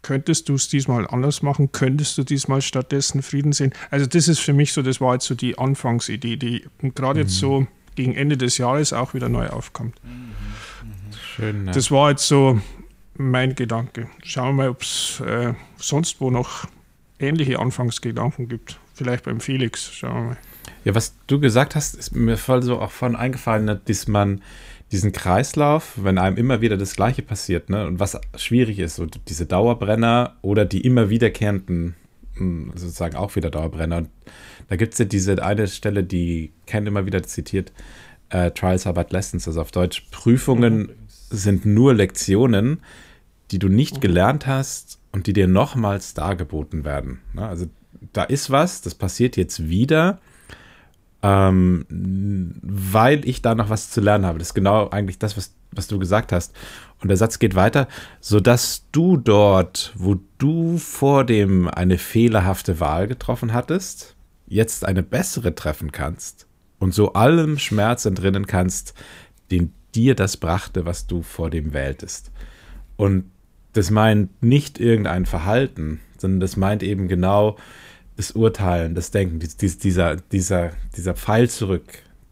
[0.03, 1.73] Könntest du es diesmal anders machen?
[1.73, 3.73] Könntest du diesmal stattdessen Frieden sehen?
[3.91, 6.65] Also, das ist für mich so, das war jetzt so die Anfangsidee, die
[6.95, 7.27] gerade mhm.
[7.27, 7.67] jetzt so
[7.99, 9.97] gegen Ende des Jahres auch wieder neu aufkommt.
[10.05, 10.33] Mhm.
[11.35, 11.65] Schön.
[11.65, 11.73] Ne?
[11.73, 12.61] Das war jetzt so
[13.17, 14.09] mein Gedanke.
[14.23, 16.69] Schauen wir mal, ob es äh, sonst wo noch
[17.19, 18.79] ähnliche Anfangsgedanken gibt.
[18.95, 19.93] Vielleicht beim Felix.
[19.93, 20.37] Schauen wir mal.
[20.85, 24.43] Ja, was du gesagt hast, ist mir voll so auch von eingefallen, ne, dass man
[24.93, 29.07] diesen Kreislauf, wenn einem immer wieder das Gleiche passiert, ne, und was schwierig ist, so
[29.07, 31.97] diese Dauerbrenner oder die immer wiederkehrenden,
[32.35, 34.05] hm, sozusagen auch wieder Dauerbrenner.
[34.69, 37.73] Da gibt es ja diese eine Stelle, die Ken immer wieder zitiert,
[38.31, 42.81] äh, Trials are but lessons, also auf Deutsch, Prüfungen sind nur Lektionen,
[43.51, 47.21] die du nicht gelernt hast und die dir nochmals dargeboten werden.
[47.33, 47.47] Ne?
[47.47, 47.67] Also
[48.13, 50.21] da ist was, das passiert jetzt wieder
[51.23, 51.85] ähm,
[52.63, 54.39] weil ich da noch was zu lernen habe.
[54.39, 56.55] Das ist genau eigentlich das, was, was du gesagt hast.
[57.01, 57.89] Und der Satz geht weiter,
[58.21, 64.15] sodass du dort, wo du vor dem eine fehlerhafte Wahl getroffen hattest,
[64.49, 66.47] jetzt eine bessere treffen kannst
[66.79, 68.95] und so allem Schmerz entrinnen kannst,
[69.51, 72.31] den dir das brachte, was du vor dem wähltest.
[72.97, 73.31] Und
[73.73, 77.57] das meint nicht irgendein Verhalten, sondern das meint eben genau,
[78.17, 81.85] das Urteilen, das Denken, dieser, dieser, dieser Pfeil zurück.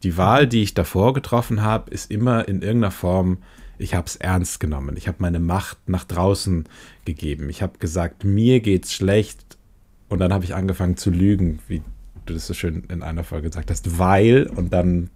[0.02, 3.38] Die Wahl, die ich davor getroffen habe, ist immer in irgendeiner Form,
[3.78, 4.96] ich habe es ernst genommen.
[4.96, 6.64] Ich habe meine Macht nach draußen
[7.04, 7.50] gegeben.
[7.50, 9.58] Ich habe gesagt, mir geht's schlecht.
[10.08, 11.82] Und dann habe ich angefangen zu lügen, wie
[12.26, 15.10] du das so schön in einer Folge gesagt hast, weil und dann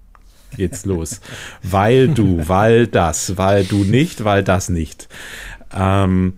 [0.56, 1.20] geht's los.
[1.62, 5.08] weil du, weil das, weil du nicht, weil das nicht.
[5.74, 6.34] Ähm,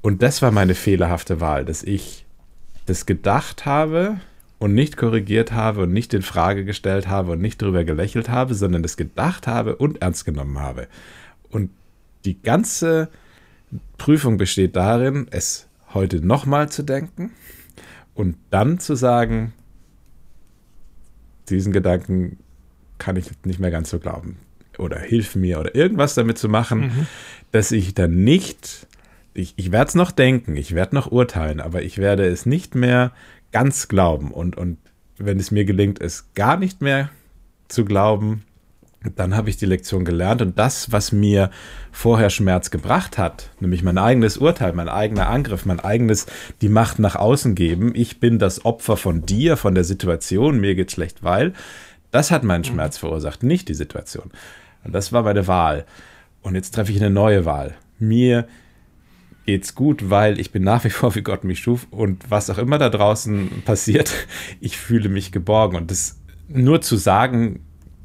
[0.00, 2.24] und das war meine fehlerhafte Wahl, dass ich
[2.86, 4.18] das gedacht habe,
[4.58, 8.54] und nicht korrigiert habe und nicht in Frage gestellt habe und nicht darüber gelächelt habe,
[8.54, 10.88] sondern es gedacht habe und ernst genommen habe.
[11.50, 11.70] Und
[12.24, 13.08] die ganze
[13.96, 17.30] Prüfung besteht darin, es heute nochmal zu denken
[18.14, 19.52] und dann zu sagen,
[21.50, 22.38] diesen Gedanken
[22.98, 24.36] kann ich nicht mehr ganz so glauben.
[24.78, 27.06] Oder hilf mir oder irgendwas damit zu machen, mhm.
[27.50, 28.86] dass ich dann nicht,
[29.34, 32.74] ich, ich werde es noch denken, ich werde noch urteilen, aber ich werde es nicht
[32.74, 33.12] mehr
[33.50, 34.30] ganz glauben.
[34.30, 34.78] Und, und
[35.16, 37.10] wenn es mir gelingt, es gar nicht mehr
[37.66, 38.44] zu glauben,
[39.16, 41.50] dann habe ich die Lektion gelernt und das, was mir
[41.92, 46.26] vorher Schmerz gebracht hat, nämlich mein eigenes Urteil, mein eigener Angriff, mein eigenes
[46.60, 50.74] die Macht nach außen geben, ich bin das Opfer von dir, von der Situation, mir
[50.74, 51.52] geht schlecht, weil,
[52.10, 52.66] das hat meinen mhm.
[52.66, 54.30] Schmerz verursacht, nicht die Situation.
[54.84, 55.84] Und das war meine Wahl.
[56.42, 57.74] Und jetzt treffe ich eine neue Wahl.
[57.98, 58.46] Mir
[59.44, 62.58] geht's gut, weil ich bin nach wie vor, wie Gott mich schuf und was auch
[62.58, 64.12] immer da draußen passiert,
[64.60, 65.76] ich fühle mich geborgen.
[65.76, 67.60] Und das nur zu sagen,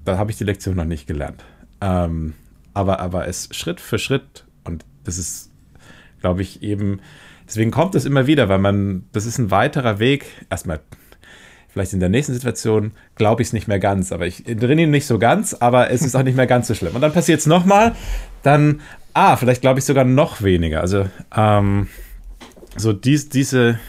[0.06, 1.44] da habe ich die Lektion noch nicht gelernt.
[1.82, 2.34] Ähm,
[2.74, 5.52] aber, aber es Schritt für Schritt und das ist,
[6.22, 7.02] glaube ich, eben,
[7.48, 10.26] deswegen kommt es immer wieder, weil man, das ist ein weiterer Weg.
[10.50, 10.80] Erstmal,
[11.70, 14.92] vielleicht in der nächsten Situation glaube ich es nicht mehr ganz, aber ich drin ihn
[14.92, 16.96] nicht so ganz, aber es ist auch nicht mehr ganz so schlimm.
[16.96, 17.96] Und dann passiert es nochmal,
[18.44, 18.82] dann,
[19.14, 20.82] ah, vielleicht glaube ich sogar noch weniger.
[20.82, 21.88] Also, ähm,
[22.76, 23.80] so dies, diese,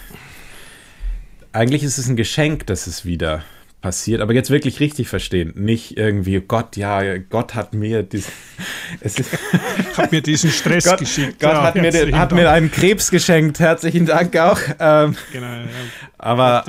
[1.53, 3.43] eigentlich ist es ein Geschenk, dass es wieder
[3.85, 5.53] passiert, aber jetzt wirklich richtig verstehen.
[5.57, 8.33] Nicht irgendwie, Gott, ja, Gott hat mir diesen,
[9.99, 11.39] hat mir diesen Stress Gott, geschickt.
[11.39, 13.61] Gott ja, hat, mir, den, hat mir einen Krebs geschenkt.
[13.61, 14.59] Herzlichen Dank auch.
[14.79, 15.67] Ähm, genau, ja.
[16.17, 16.65] Aber,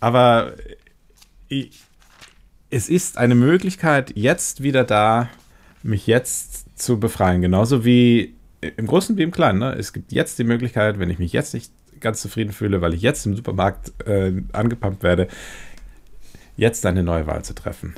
[0.00, 0.54] aber
[1.46, 1.70] ich,
[2.70, 5.28] es ist eine Möglichkeit, jetzt wieder da,
[5.84, 7.40] mich jetzt zu befreien.
[7.40, 9.60] Genauso wie im Großen wie im Kleinen.
[9.60, 9.76] Ne?
[9.78, 11.70] Es gibt jetzt die Möglichkeit, wenn ich mich jetzt nicht
[12.00, 15.28] ganz zufrieden fühle, weil ich jetzt im Supermarkt äh, angepumpt werde,
[16.56, 17.94] jetzt eine neue Wahl zu treffen?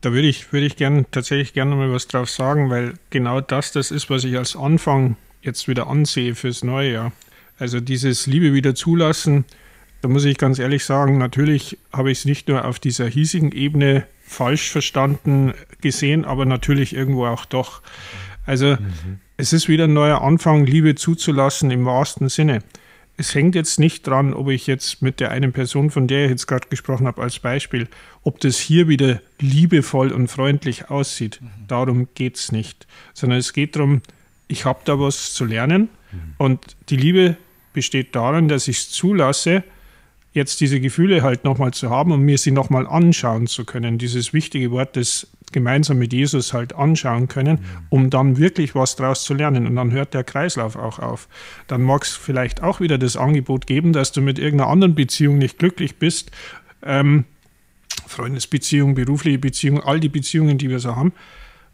[0.00, 3.72] Da würde ich, würde ich gern, tatsächlich gerne mal was drauf sagen, weil genau das
[3.72, 7.12] das ist, was ich als Anfang jetzt wieder ansehe fürs neue Jahr.
[7.58, 9.44] Also dieses Liebe wieder zulassen,
[10.00, 13.52] da muss ich ganz ehrlich sagen, natürlich habe ich es nicht nur auf dieser hiesigen
[13.52, 17.82] Ebene falsch verstanden gesehen, aber natürlich irgendwo auch doch.
[18.46, 19.20] Also mhm.
[19.36, 22.62] es ist wieder ein neuer Anfang, Liebe zuzulassen im wahrsten Sinne
[23.20, 26.30] es hängt jetzt nicht dran, ob ich jetzt mit der einen Person, von der ich
[26.30, 27.86] jetzt gerade gesprochen habe, als Beispiel,
[28.22, 31.38] ob das hier wieder liebevoll und freundlich aussieht.
[31.40, 31.48] Mhm.
[31.68, 32.86] Darum geht es nicht.
[33.12, 34.00] Sondern es geht darum,
[34.48, 36.34] ich habe da was zu lernen mhm.
[36.38, 37.36] und die Liebe
[37.74, 39.64] besteht darin, dass ich es zulasse,
[40.32, 43.98] jetzt diese Gefühle halt nochmal zu haben und mir sie nochmal anschauen zu können.
[43.98, 49.24] Dieses wichtige Wort des gemeinsam mit Jesus halt anschauen können, um dann wirklich was daraus
[49.24, 49.66] zu lernen.
[49.66, 51.28] Und dann hört der Kreislauf auch auf.
[51.66, 55.38] Dann mag es vielleicht auch wieder das Angebot geben, dass du mit irgendeiner anderen Beziehung
[55.38, 56.30] nicht glücklich bist.
[56.82, 57.24] Ähm,
[58.06, 61.12] Freundesbeziehung, berufliche Beziehung, all die Beziehungen, die wir so haben.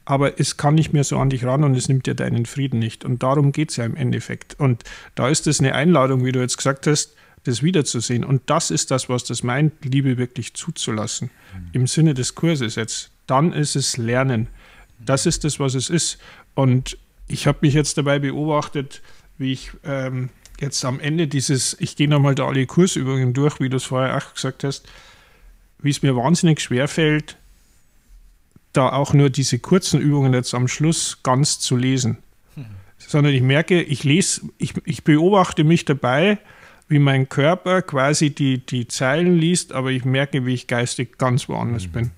[0.05, 2.79] Aber es kann nicht mehr so an dich ran und es nimmt dir deinen Frieden
[2.79, 3.05] nicht.
[3.05, 4.55] Und darum geht es ja im Endeffekt.
[4.59, 4.85] Und
[5.17, 8.25] da ist es eine Einladung, wie du jetzt gesagt hast, das wiederzusehen.
[8.25, 11.31] Und das ist das, was das meint, Liebe wirklich zuzulassen.
[11.55, 11.69] Mhm.
[11.73, 14.49] Im Sinne des Kurses jetzt dann ist es Lernen.
[14.99, 16.19] Das ist das, was es ist.
[16.55, 16.99] Und
[17.29, 19.03] ich habe mich jetzt dabei beobachtet,
[19.39, 23.69] wie ich ähm, jetzt am Ende dieses, ich gehe nochmal da alle Kursübungen durch, wie
[23.69, 24.87] du es vorher auch gesagt hast,
[25.81, 27.37] wie es mir wahnsinnig schwer fällt,
[28.73, 32.19] da auch nur diese kurzen Übungen jetzt am Schluss ganz zu lesen.
[32.55, 32.67] Mhm.
[32.99, 36.39] Sondern ich merke, ich lese, ich, ich beobachte mich dabei,
[36.89, 41.49] wie mein Körper quasi die, die Zeilen liest, aber ich merke, wie ich geistig ganz
[41.49, 41.93] woanders mhm.
[41.93, 42.11] bin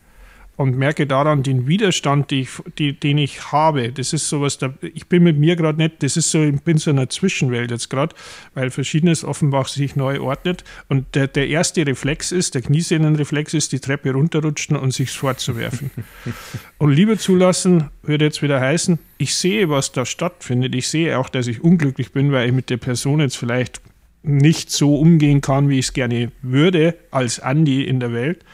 [0.59, 3.93] und merke daran den Widerstand, die ich, die, den ich habe.
[3.93, 6.79] Das ist sowas, da, ich bin mit mir gerade nicht, das ist so, ich bin
[6.79, 8.15] so in einer Zwischenwelt jetzt gerade,
[8.55, 10.65] weil Verschiedenes offenbar sich neu ordnet.
[10.89, 15.93] Und der, der erste Reflex ist, der Kniesehnenreflex ist, die Treppe runterrutschen und sich fortzuwerfen.
[16.79, 20.75] und Liebe zulassen würde jetzt wieder heißen, ich sehe, was da stattfindet.
[20.75, 23.81] Ich sehe auch, dass ich unglücklich bin, weil ich mit der Person jetzt vielleicht
[24.25, 28.45] nicht so umgehen kann, wie ich es gerne würde, als Andi in der Welt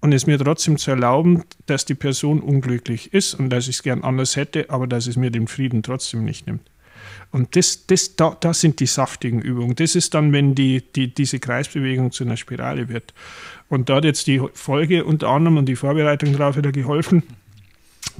[0.00, 3.82] und es mir trotzdem zu erlauben, dass die Person unglücklich ist und dass ich es
[3.82, 6.70] gern anders hätte, aber dass es mir den Frieden trotzdem nicht nimmt.
[7.30, 9.74] Und das, das, da, das sind die saftigen Übungen.
[9.74, 13.12] Das ist dann, wenn die, die, diese Kreisbewegung zu einer Spirale wird.
[13.68, 17.22] Und da hat jetzt die Folge unter anderem und die Vorbereitung darauf wieder geholfen,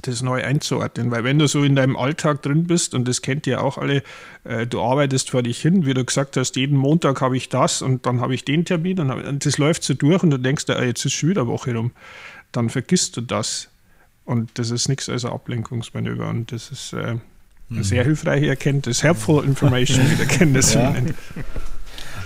[0.01, 1.11] das neu einzuordnen.
[1.11, 4.03] Weil wenn du so in deinem Alltag drin bist, und das kennt ihr auch alle,
[4.43, 7.81] äh, du arbeitest vor dich hin, wie du gesagt hast, jeden Montag habe ich das
[7.81, 10.65] und dann habe ich den Termin und, und, das läuft so durch und du denkst,
[10.69, 11.91] ah, jetzt ist schon wieder Woche rum.
[12.51, 13.69] Dann vergisst du das.
[14.25, 16.29] Und das ist nichts als ein Ablenkungsmanöver.
[16.29, 17.17] Und das ist äh,
[17.69, 18.07] eine sehr mhm.
[18.07, 19.03] hilfreiche Erkenntnis.
[19.03, 20.95] Helpful Information, wie der Kenntnis ja.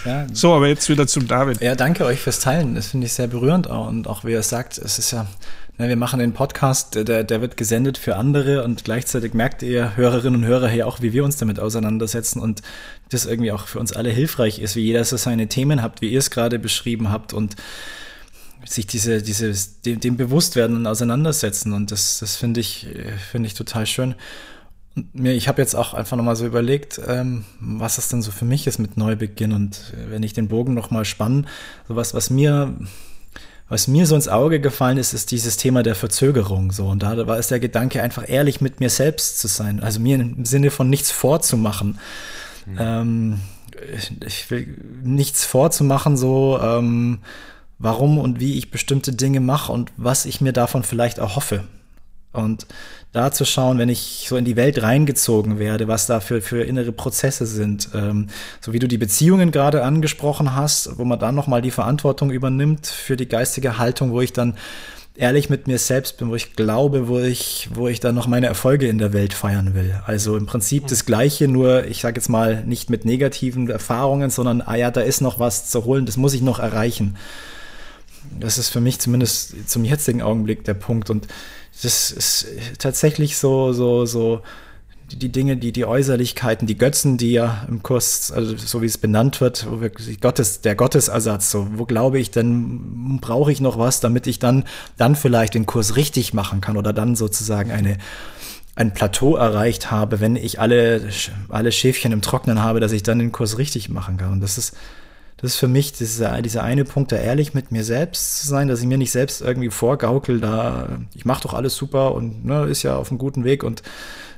[0.05, 0.27] Ja.
[0.33, 1.61] So, aber jetzt wieder zum David.
[1.61, 2.75] Ja, danke euch fürs Teilen.
[2.75, 3.87] Das finde ich sehr berührend auch.
[3.87, 5.27] Und auch wie er sagt, es ist ja,
[5.77, 9.95] ne, wir machen den Podcast, der, der wird gesendet für andere und gleichzeitig merkt ihr
[9.95, 12.61] Hörerinnen und Hörer hier auch, wie wir uns damit auseinandersetzen und
[13.09, 16.09] das irgendwie auch für uns alle hilfreich ist, wie jeder so seine Themen habt, wie
[16.09, 17.55] ihr es gerade beschrieben habt und
[18.65, 19.53] sich diese, diese,
[19.85, 21.73] dem, dem Bewusstwerden und auseinandersetzen.
[21.73, 22.87] Und das, das finde ich,
[23.31, 24.15] finde ich total schön.
[24.95, 28.31] Und mir, ich habe jetzt auch einfach nochmal so überlegt, ähm, was das denn so
[28.31, 29.51] für mich ist mit Neubeginn.
[29.51, 31.45] Und wenn ich den Bogen nochmal spanne,
[31.87, 32.75] so was, was mir,
[33.69, 36.71] was mir so ins Auge gefallen ist, ist dieses Thema der Verzögerung.
[36.71, 36.87] So.
[36.87, 39.79] Und da war es der Gedanke, einfach ehrlich mit mir selbst zu sein.
[39.79, 41.99] Also mir im Sinne von nichts vorzumachen.
[42.65, 42.77] Mhm.
[42.79, 43.39] Ähm,
[44.25, 47.19] ich, will nichts vorzumachen, so, ähm,
[47.79, 51.63] warum und wie ich bestimmte Dinge mache und was ich mir davon vielleicht erhoffe.
[52.33, 52.67] Und
[53.13, 56.63] da zu schauen, wenn ich so in die Welt reingezogen werde, was da für, für
[56.63, 58.27] innere Prozesse sind, ähm,
[58.59, 62.87] so wie du die Beziehungen gerade angesprochen hast, wo man dann nochmal die Verantwortung übernimmt
[62.87, 64.55] für die geistige Haltung, wo ich dann
[65.15, 68.47] ehrlich mit mir selbst bin, wo ich glaube, wo ich, wo ich dann noch meine
[68.47, 70.01] Erfolge in der Welt feiern will.
[70.05, 74.61] Also im Prinzip das Gleiche, nur ich sage jetzt mal nicht mit negativen Erfahrungen, sondern
[74.61, 77.15] ah ja, da ist noch was zu holen, das muss ich noch erreichen.
[78.39, 81.11] Das ist für mich zumindest zum jetzigen Augenblick der Punkt.
[81.11, 81.27] Und
[81.81, 82.47] das ist
[82.77, 84.41] tatsächlich so, so, so
[85.11, 88.97] die Dinge, die, die Äußerlichkeiten, die Götzen, die ja im Kurs, also so wie es
[88.97, 93.77] benannt wird, wo wir, Gottes, der Gottesersatz, so, wo glaube ich denn, brauche ich noch
[93.77, 94.63] was, damit ich dann,
[94.97, 97.97] dann vielleicht den Kurs richtig machen kann oder dann sozusagen eine,
[98.75, 101.09] ein Plateau erreicht habe, wenn ich alle,
[101.49, 104.31] alle Schäfchen im Trocknen habe, dass ich dann den Kurs richtig machen kann.
[104.31, 104.75] Und das ist,
[105.43, 108.69] das ist für mich dieser, dieser eine Punkt, da ehrlich mit mir selbst zu sein,
[108.69, 112.63] dass ich mir nicht selbst irgendwie vorgaukel, da ich mache doch alles super und ne,
[112.63, 113.83] ist ja auf einem guten Weg und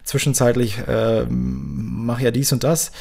[0.03, 2.91] zwischenzeitlich äh, mache ja dies und das.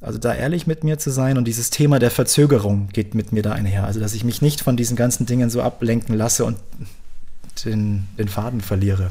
[0.00, 3.42] Also da ehrlich mit mir zu sein und dieses Thema der Verzögerung geht mit mir
[3.42, 3.86] da einher.
[3.86, 6.58] Also dass ich mich nicht von diesen ganzen Dingen so ablenken lasse und
[7.64, 9.10] den, den Faden verliere.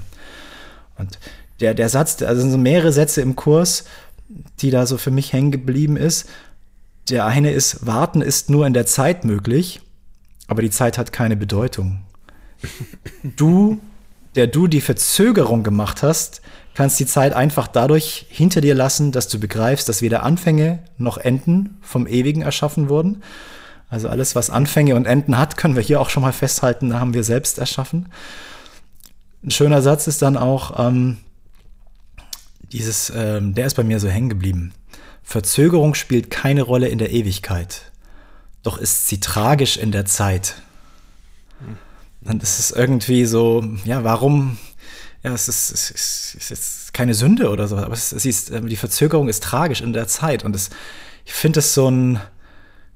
[0.97, 1.19] Und
[1.59, 3.83] der, der Satz, also sind mehrere Sätze im Kurs,
[4.61, 6.29] die da so für mich hängen geblieben ist.
[7.09, 9.81] Der eine ist, warten ist nur in der Zeit möglich,
[10.47, 12.01] aber die Zeit hat keine Bedeutung.
[13.23, 13.79] Du,
[14.35, 16.41] der du die Verzögerung gemacht hast,
[16.73, 21.17] kannst die Zeit einfach dadurch hinter dir lassen, dass du begreifst, dass weder Anfänge noch
[21.17, 23.23] Enden vom Ewigen erschaffen wurden.
[23.89, 26.99] Also alles, was Anfänge und Enden hat, können wir hier auch schon mal festhalten, da
[26.99, 28.09] haben wir selbst erschaffen.
[29.43, 31.17] Ein schöner Satz ist dann auch ähm,
[32.71, 34.73] dieses, ähm, der ist bei mir so hängen geblieben.
[35.27, 37.91] Verzögerung spielt keine Rolle in der Ewigkeit,
[38.63, 40.55] doch ist sie tragisch in der Zeit.
[42.41, 44.57] Es ist irgendwie so, ja, warum,
[45.23, 48.51] ja, es ist, es ist, es ist keine Sünde oder so, aber es, es ist,
[48.51, 50.69] ähm, die Verzögerung ist tragisch in der Zeit und es,
[51.25, 52.21] ich finde es so ein,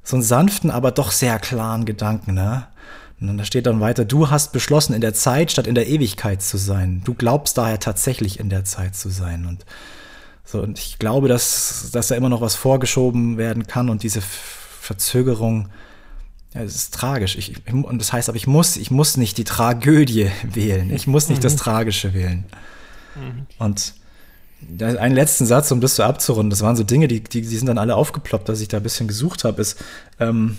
[0.02, 2.66] so einen sanften, aber doch sehr klaren Gedanken, ne?
[3.20, 6.42] Und da steht dann weiter, du hast beschlossen, in der Zeit statt in der Ewigkeit
[6.42, 7.02] zu sein.
[7.04, 9.46] Du glaubst daher tatsächlich in der Zeit zu sein.
[9.46, 9.66] Und
[10.52, 14.22] so, und ich glaube, dass, dass da immer noch was vorgeschoben werden kann und diese
[14.22, 15.70] Verzögerung,
[16.54, 17.38] ja, es ist tragisch.
[17.38, 20.93] Ich, und das heißt aber, ich muss, ich muss nicht die Tragödie wählen.
[20.93, 21.43] Ich muss nicht mhm.
[21.43, 22.43] das Tragische wählen.
[23.16, 23.45] Mhm.
[23.60, 23.93] Und
[24.80, 27.68] einen letzten Satz, um das so abzurunden, das waren so Dinge, die, die, die sind
[27.68, 29.78] dann alle aufgeploppt, dass ich da ein bisschen gesucht habe, ist
[30.20, 30.58] ähm,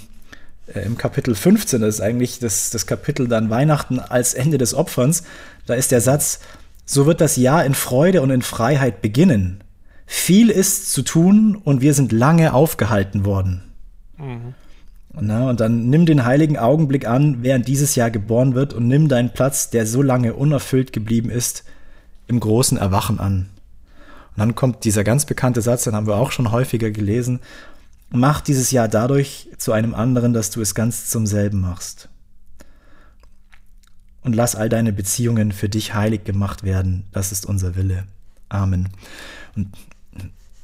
[0.75, 4.75] äh, im Kapitel 15, das ist eigentlich das, das Kapitel dann Weihnachten als Ende des
[4.75, 5.23] Opferns,
[5.67, 6.41] da ist der Satz,
[6.85, 9.62] so wird das Jahr in Freude und in Freiheit beginnen.
[10.15, 13.63] Viel ist zu tun und wir sind lange aufgehalten worden.
[14.19, 14.53] Mhm.
[15.19, 19.09] Na, und dann nimm den heiligen Augenblick an, während dieses Jahr geboren wird, und nimm
[19.09, 21.65] deinen Platz, der so lange unerfüllt geblieben ist,
[22.29, 23.49] im großen Erwachen an.
[24.37, 27.41] Und dann kommt dieser ganz bekannte Satz, den haben wir auch schon häufiger gelesen.
[28.11, 32.11] Mach dieses Jahr dadurch zu einem anderen, dass du es ganz zum selben machst.
[34.21, 37.07] Und lass all deine Beziehungen für dich heilig gemacht werden.
[37.13, 38.05] Das ist unser Wille.
[38.51, 38.91] Amen.
[39.57, 39.69] Und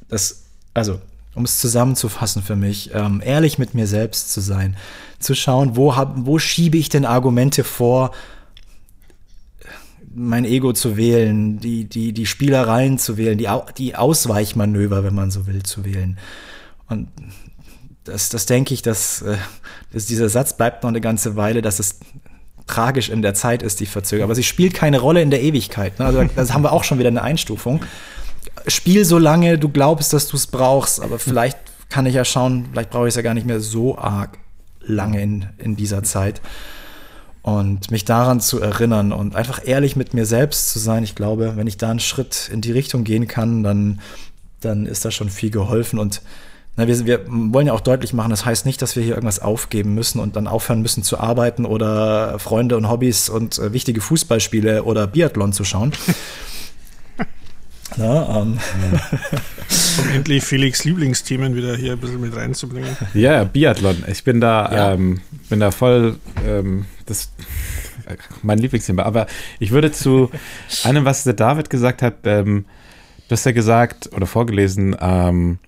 [0.08, 0.44] das,
[0.74, 1.00] also,
[1.34, 4.76] um es zusammenzufassen für mich, ähm, ehrlich mit mir selbst zu sein,
[5.18, 8.12] zu schauen, wo, hab, wo schiebe ich denn Argumente vor,
[10.14, 15.30] mein Ego zu wählen, die, die, die Spielereien zu wählen, die, die Ausweichmanöver, wenn man
[15.30, 16.18] so will, zu wählen.
[16.88, 17.08] Und
[18.04, 19.36] das, das denke ich, dass, äh,
[19.92, 22.00] dass dieser Satz bleibt noch eine ganze Weile, dass es
[22.66, 24.24] tragisch in der Zeit ist, die Verzögerung.
[24.24, 25.98] Aber sie spielt keine Rolle in der Ewigkeit.
[25.98, 26.06] Ne?
[26.06, 27.80] Also das haben wir auch schon wieder eine Einstufung
[28.66, 32.68] spiel so lange du glaubst, dass du es brauchst, aber vielleicht kann ich ja schauen,
[32.72, 34.38] vielleicht brauche ich es ja gar nicht mehr so arg
[34.80, 36.40] lange in, in dieser Zeit.
[37.42, 41.02] Und mich daran zu erinnern und einfach ehrlich mit mir selbst zu sein.
[41.02, 44.00] Ich glaube, wenn ich da einen Schritt in die Richtung gehen kann, dann,
[44.60, 45.98] dann ist da schon viel geholfen.
[45.98, 46.20] Und
[46.76, 49.40] Na, wir, wir wollen ja auch deutlich machen, das heißt nicht, dass wir hier irgendwas
[49.40, 54.00] aufgeben müssen und dann aufhören müssen zu arbeiten oder Freunde und Hobbys und äh, wichtige
[54.00, 55.92] Fußballspiele oder Biathlon zu schauen.
[57.96, 58.58] Na, ähm.
[59.98, 62.96] um endlich Felix Lieblingsthemen wieder hier ein bisschen mit reinzubringen.
[63.14, 64.04] Ja, Biathlon.
[64.06, 64.92] Ich bin da, ja.
[64.92, 66.16] ähm, bin da voll
[66.46, 67.30] ähm, das
[68.42, 69.02] mein Lieblingsthema.
[69.02, 69.26] Aber
[69.58, 70.30] ich würde zu
[70.84, 72.64] einem, was der David gesagt hat, ähm,
[73.28, 75.58] du hast ja gesagt oder vorgelesen, ähm,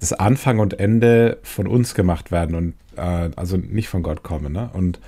[0.00, 4.52] dass Anfang und Ende von uns gemacht werden und äh, also nicht von Gott kommen.
[4.52, 4.70] Ne?
[4.72, 5.00] Und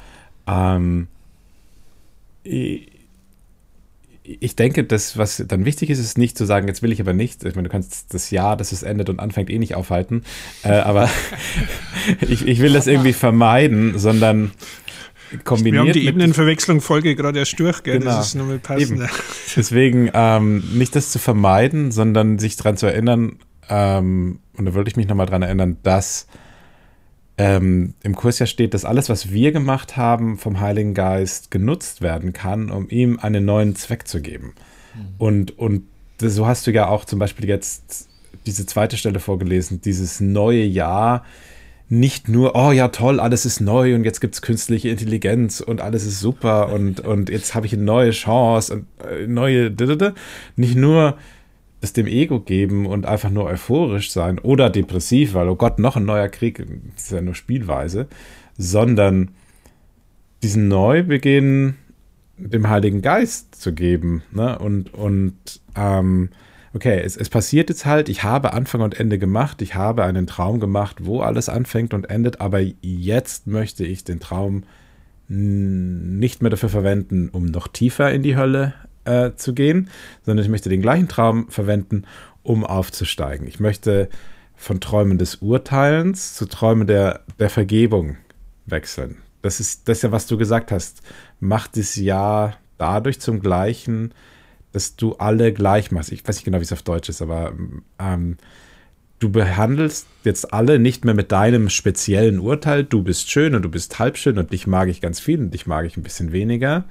[0.46, 1.08] ähm,
[2.42, 2.90] ich,
[4.40, 7.12] ich denke, das, was dann wichtig ist, ist nicht zu sagen, jetzt will ich aber
[7.12, 7.44] nicht.
[7.44, 10.22] Ich meine, du kannst das Jahr, dass es endet und anfängt, eh nicht aufhalten.
[10.62, 11.10] Äh, aber
[12.20, 14.52] ich, ich will das irgendwie vermeiden, sondern
[15.44, 15.74] kombiniert.
[15.74, 17.98] Wir haben die Ebenenverwechslung-Folge gerade erst durch, gell?
[17.98, 18.10] Genau.
[18.10, 19.08] Das ist nur mit passend.
[19.56, 24.90] Deswegen ähm, nicht das zu vermeiden, sondern sich daran zu erinnern, ähm, und da würde
[24.90, 26.26] ich mich nochmal daran erinnern, dass
[27.40, 32.02] ähm, im Kurs ja steht, dass alles, was wir gemacht haben, vom Heiligen Geist genutzt
[32.02, 34.52] werden kann, um ihm einen neuen Zweck zu geben.
[34.94, 35.00] Mhm.
[35.16, 35.84] Und, und
[36.20, 38.08] so hast du ja auch zum Beispiel jetzt
[38.44, 41.24] diese zweite Stelle vorgelesen, dieses neue Jahr
[41.88, 45.80] nicht nur, oh ja, toll, alles ist neu und jetzt gibt es künstliche Intelligenz und
[45.80, 49.74] alles ist super und, und jetzt habe ich eine neue Chance und äh, neue,
[50.56, 51.16] nicht nur
[51.80, 55.96] es dem Ego geben und einfach nur euphorisch sein oder depressiv, weil, oh Gott, noch
[55.96, 56.64] ein neuer Krieg,
[56.94, 58.06] das ist ja nur Spielweise,
[58.58, 59.30] sondern
[60.42, 61.74] diesen Neubeginn
[62.36, 64.58] dem Heiligen Geist zu geben ne?
[64.58, 65.34] und, und
[65.76, 66.30] ähm,
[66.72, 70.26] okay, es, es passiert jetzt halt, ich habe Anfang und Ende gemacht, ich habe einen
[70.26, 74.64] Traum gemacht, wo alles anfängt und endet, aber jetzt möchte ich den Traum
[75.28, 78.74] nicht mehr dafür verwenden, um noch tiefer in die Hölle
[79.04, 79.90] äh, zu gehen,
[80.24, 82.04] sondern ich möchte den gleichen Traum verwenden,
[82.42, 83.46] um aufzusteigen.
[83.46, 84.08] Ich möchte
[84.56, 88.16] von Träumen des Urteilens zu Träumen der, der Vergebung
[88.66, 89.18] wechseln.
[89.42, 91.00] Das ist das ist ja, was du gesagt hast.
[91.40, 94.12] Mach das Jahr dadurch zum gleichen,
[94.72, 96.12] dass du alle gleich machst.
[96.12, 97.54] Ich weiß nicht genau, wie es auf Deutsch ist, aber
[97.98, 98.36] ähm,
[99.18, 103.68] du behandelst jetzt alle nicht mehr mit deinem speziellen Urteil, du bist schön und du
[103.68, 106.32] bist halb schön und dich mag ich ganz viel und dich mag ich ein bisschen
[106.32, 106.84] weniger,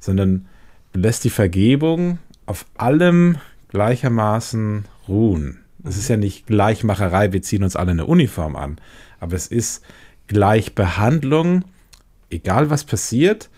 [0.00, 0.48] sondern
[0.96, 3.38] lässt die Vergebung auf allem
[3.68, 5.60] gleichermaßen ruhen.
[5.84, 8.78] Es ist ja nicht Gleichmacherei, wir ziehen uns alle eine Uniform an,
[9.20, 9.84] aber es ist
[10.26, 11.64] Gleichbehandlung,
[12.30, 13.50] egal was passiert,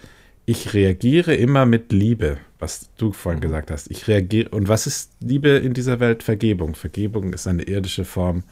[0.45, 3.91] ich reagiere immer mit Liebe was du vorhin gesagt hast.
[3.91, 4.51] Ich reagiere.
[4.51, 6.23] Und was ist Liebe in dieser Welt?
[6.23, 6.75] Vergebung.
[6.75, 8.43] Vergebung ist eine irdische Form,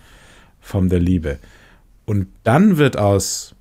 [0.61, 1.39] Form der Liebe.
[2.05, 3.55] Und dann wird aus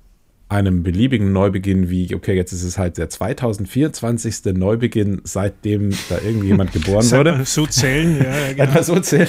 [0.48, 4.54] einem beliebigen Neubeginn wie, okay, jetzt ist es halt der 2024.
[4.54, 7.44] Neubeginn, seitdem da irgendwie jemand geboren wurde.
[7.44, 8.52] So zählen, ja.
[8.66, 8.82] Genau.
[8.82, 9.28] so zählen.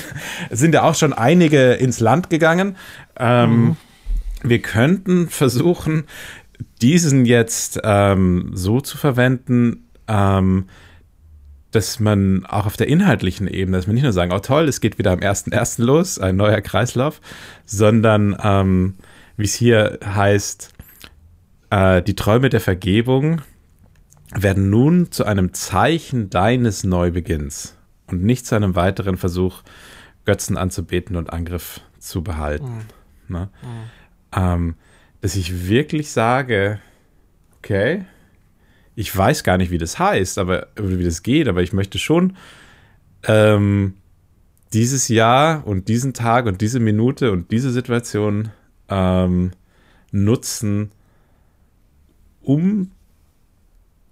[0.49, 2.75] Es sind ja auch schon einige ins Land gegangen.
[3.17, 3.77] Ähm, mhm.
[4.43, 6.03] Wir könnten versuchen,
[6.81, 10.65] diesen jetzt ähm, so zu verwenden, ähm,
[11.71, 14.81] dass man auch auf der inhaltlichen Ebene, dass man nicht nur sagen, oh toll, es
[14.81, 15.81] geht wieder am 1.1.
[15.83, 17.21] los, ein neuer Kreislauf,
[17.65, 18.95] sondern ähm,
[19.35, 20.73] wie es hier heißt,
[21.69, 23.41] äh, die Träume der Vergebung
[24.33, 29.63] werden nun zu einem Zeichen deines Neubeginns und nicht zu einem weiteren Versuch,
[30.25, 32.85] Götzen anzubeten und Angriff zu behalten.
[33.27, 33.35] Mhm.
[33.35, 33.49] Ne?
[33.61, 33.89] Mhm.
[34.35, 34.75] Ähm,
[35.21, 36.79] dass ich wirklich sage,
[37.57, 38.05] okay,
[38.95, 42.35] ich weiß gar nicht, wie das heißt, aber wie das geht, aber ich möchte schon
[43.23, 43.93] ähm,
[44.73, 48.49] dieses Jahr und diesen Tag und diese Minute und diese Situation
[48.89, 49.51] ähm,
[50.11, 50.91] nutzen,
[52.47, 52.91] um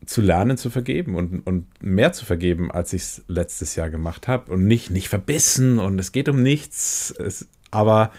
[0.06, 4.28] zu lernen zu vergeben und, und mehr zu vergeben, als ich es letztes Jahr gemacht
[4.28, 4.52] habe.
[4.52, 7.14] Und nicht, nicht verbissen und es geht um nichts.
[7.18, 8.12] Es, aber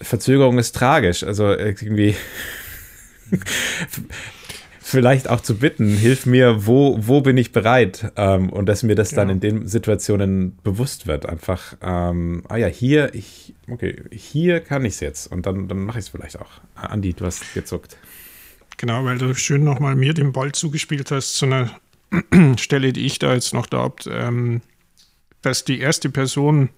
[0.00, 1.22] Verzögerung ist tragisch.
[1.22, 2.14] Also irgendwie
[4.80, 8.12] vielleicht auch zu bitten, hilf mir, wo, wo bin ich bereit?
[8.16, 11.26] Ähm, und dass mir das dann in den Situationen bewusst wird.
[11.26, 15.26] Einfach, ähm, ah ja, hier, ich, okay, hier kann ich es jetzt.
[15.30, 16.60] Und dann, dann mache ich es vielleicht auch.
[16.74, 17.98] Andi, du hast gezuckt.
[18.78, 21.70] Genau, weil du schön nochmal mir den Ball zugespielt hast zu einer
[22.58, 24.60] Stelle, die ich da jetzt noch da habe, ähm,
[25.42, 26.68] dass die erste Person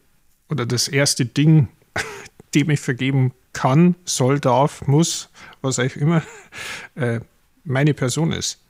[0.49, 1.68] oder das erste Ding,
[2.55, 5.30] dem ich vergeben kann, soll, darf, muss,
[5.61, 6.22] was auch immer,
[6.94, 7.20] äh,
[7.64, 8.61] meine Person ist.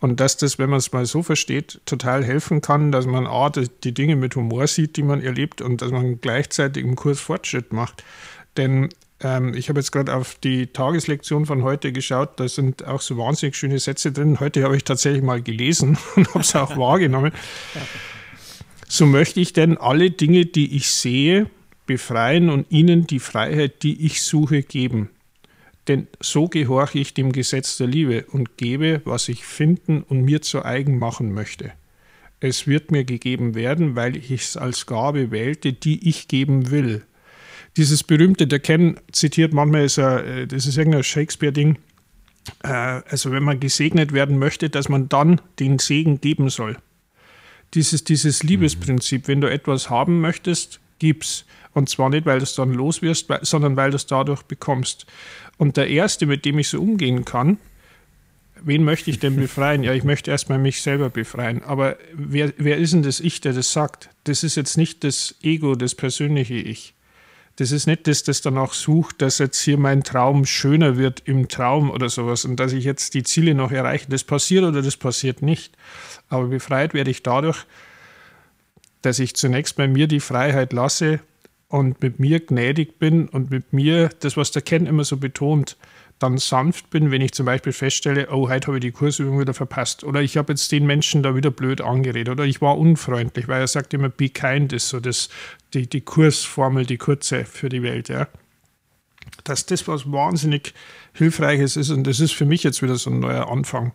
[0.00, 3.50] Und dass das, wenn man es mal so versteht, total helfen kann, dass man A,
[3.50, 7.72] die Dinge mit Humor sieht, die man erlebt und dass man gleichzeitig im Kurs Fortschritt
[7.72, 8.04] macht.
[8.56, 8.90] Denn
[9.20, 13.16] ähm, ich habe jetzt gerade auf die Tageslektion von heute geschaut, da sind auch so
[13.16, 14.40] wahnsinnig schöne Sätze drin.
[14.40, 17.32] Heute habe ich tatsächlich mal gelesen und habe es auch wahrgenommen.
[18.86, 21.50] So möchte ich denn alle Dinge, die ich sehe,
[21.86, 25.10] befreien und ihnen die Freiheit, die ich suche, geben.
[25.88, 30.42] Denn so gehorche ich dem Gesetz der Liebe und gebe, was ich finden und mir
[30.42, 31.72] zu eigen machen möchte.
[32.40, 37.04] Es wird mir gegeben werden, weil ich es als Gabe wählte, die ich geben will.
[37.78, 41.78] Dieses berühmte, der Ken zitiert manchmal, ist ein, äh, das ist irgendein Shakespeare-Ding,
[42.64, 46.76] äh, also wenn man gesegnet werden möchte, dass man dann den Segen geben soll.
[47.74, 51.44] Dieses, dieses Liebesprinzip, wenn du etwas haben möchtest, gib's.
[51.72, 55.06] Und zwar nicht, weil du es dann los wirst, sondern weil du es dadurch bekommst.
[55.56, 57.58] Und der Erste, mit dem ich so umgehen kann,
[58.60, 59.84] wen möchte ich denn befreien?
[59.84, 61.62] Ja, ich möchte erstmal mich selber befreien.
[61.62, 64.10] Aber wer, wer ist denn das Ich, der das sagt?
[64.24, 66.94] Das ist jetzt nicht das Ego, das persönliche Ich.
[67.58, 71.48] Das ist nicht das, das danach sucht, dass jetzt hier mein Traum schöner wird im
[71.48, 74.06] Traum oder sowas und dass ich jetzt die Ziele noch erreiche.
[74.08, 75.76] Das passiert oder das passiert nicht.
[76.28, 77.64] Aber befreit werde ich dadurch,
[79.02, 81.18] dass ich zunächst bei mir die Freiheit lasse
[81.68, 85.76] und mit mir gnädig bin und mit mir, das, was der Ken immer so betont,
[86.18, 89.54] dann sanft bin, wenn ich zum Beispiel feststelle, oh, heute habe ich die Kursübung wieder
[89.54, 93.46] verpasst oder ich habe jetzt den Menschen da wieder blöd angeredet oder ich war unfreundlich,
[93.46, 95.28] weil er sagt immer, be kind ist so das,
[95.74, 98.26] die, die Kursformel, die kurze für die Welt, ja.
[99.44, 100.74] Dass das was wahnsinnig
[101.12, 103.92] Hilfreiches ist und das ist für mich jetzt wieder so ein neuer Anfang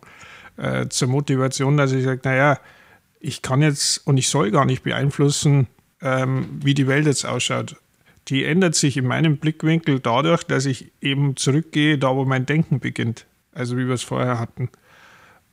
[0.56, 2.58] äh, zur Motivation, dass ich sage, naja,
[3.20, 5.66] ich kann jetzt und ich soll gar nicht beeinflussen,
[6.04, 7.76] ähm, wie die Welt jetzt ausschaut
[8.28, 12.80] die ändert sich in meinem Blickwinkel dadurch, dass ich eben zurückgehe, da wo mein Denken
[12.80, 13.26] beginnt.
[13.52, 14.70] Also wie wir es vorher hatten.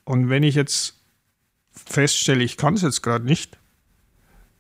[0.06, 0.96] Und wenn ich jetzt
[1.72, 3.58] feststelle, ich kann es jetzt gerade nicht,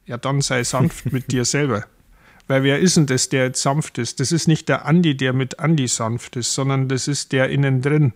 [0.05, 1.85] ja, dann sei sanft mit dir selber.
[2.47, 4.19] Weil wer ist denn das, der jetzt sanft ist?
[4.19, 7.81] Das ist nicht der Andi, der mit Andi sanft ist, sondern das ist der innen
[7.81, 8.13] drin,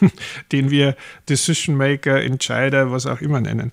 [0.52, 0.96] den wir
[1.28, 3.70] Decision Maker, Entscheider, was auch immer nennen.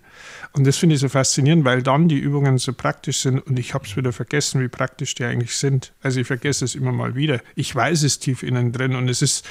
[0.55, 3.73] Und das finde ich so faszinierend, weil dann die Übungen so praktisch sind und ich
[3.73, 5.93] habe es wieder vergessen, wie praktisch die eigentlich sind.
[6.01, 7.41] Also ich vergesse es immer mal wieder.
[7.55, 9.45] Ich weiß es tief innen drin und es ist,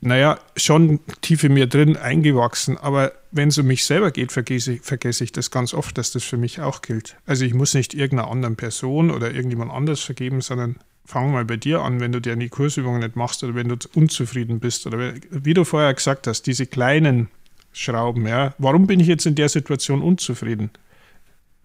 [0.00, 2.78] naja, schon tief in mir drin eingewachsen.
[2.78, 6.24] Aber wenn es um mich selber geht, vergesse, vergesse ich das ganz oft, dass das
[6.24, 7.16] für mich auch gilt.
[7.26, 11.58] Also ich muss nicht irgendeiner anderen Person oder irgendjemand anders vergeben, sondern fang mal bei
[11.58, 15.12] dir an, wenn du dir die Kursübungen nicht machst oder wenn du unzufrieden bist oder
[15.30, 17.28] wie du vorher gesagt hast, diese kleinen
[17.72, 18.26] schrauben.
[18.26, 18.54] Ja?
[18.58, 20.70] Warum bin ich jetzt in der Situation unzufrieden?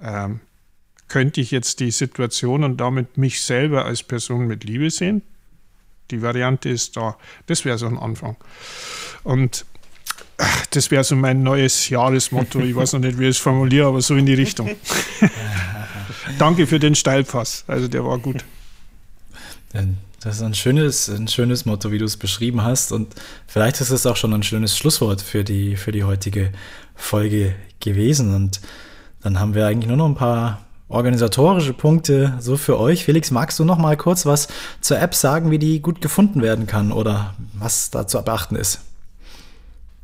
[0.01, 0.39] Ähm,
[1.07, 5.21] könnte ich jetzt die Situation und damit mich selber als Person mit Liebe sehen?
[6.11, 7.17] Die Variante ist da.
[7.47, 8.37] Das wäre so ein Anfang.
[9.23, 9.65] Und
[10.71, 12.59] das wäre so mein neues Jahresmotto.
[12.59, 14.69] Ich weiß noch nicht, wie ich es formuliere, aber so in die Richtung.
[16.39, 17.63] Danke für den Steilpass.
[17.67, 18.45] Also der war gut.
[20.19, 22.91] Das ist ein schönes, ein schönes Motto, wie du es beschrieben hast.
[22.91, 23.13] Und
[23.45, 26.51] vielleicht ist es auch schon ein schönes Schlusswort für die, für die heutige
[26.95, 28.33] Folge gewesen.
[28.33, 28.59] Und
[29.21, 33.05] dann haben wir eigentlich nur noch ein paar organisatorische Punkte so für euch.
[33.05, 34.47] Felix, magst du noch mal kurz was
[34.81, 38.81] zur App sagen, wie die gut gefunden werden kann oder was da zu beachten ist?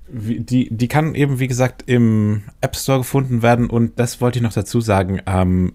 [0.10, 4.44] Die, die kann eben, wie gesagt, im App Store gefunden werden und das wollte ich
[4.44, 5.22] noch dazu sagen.
[5.26, 5.74] Ähm,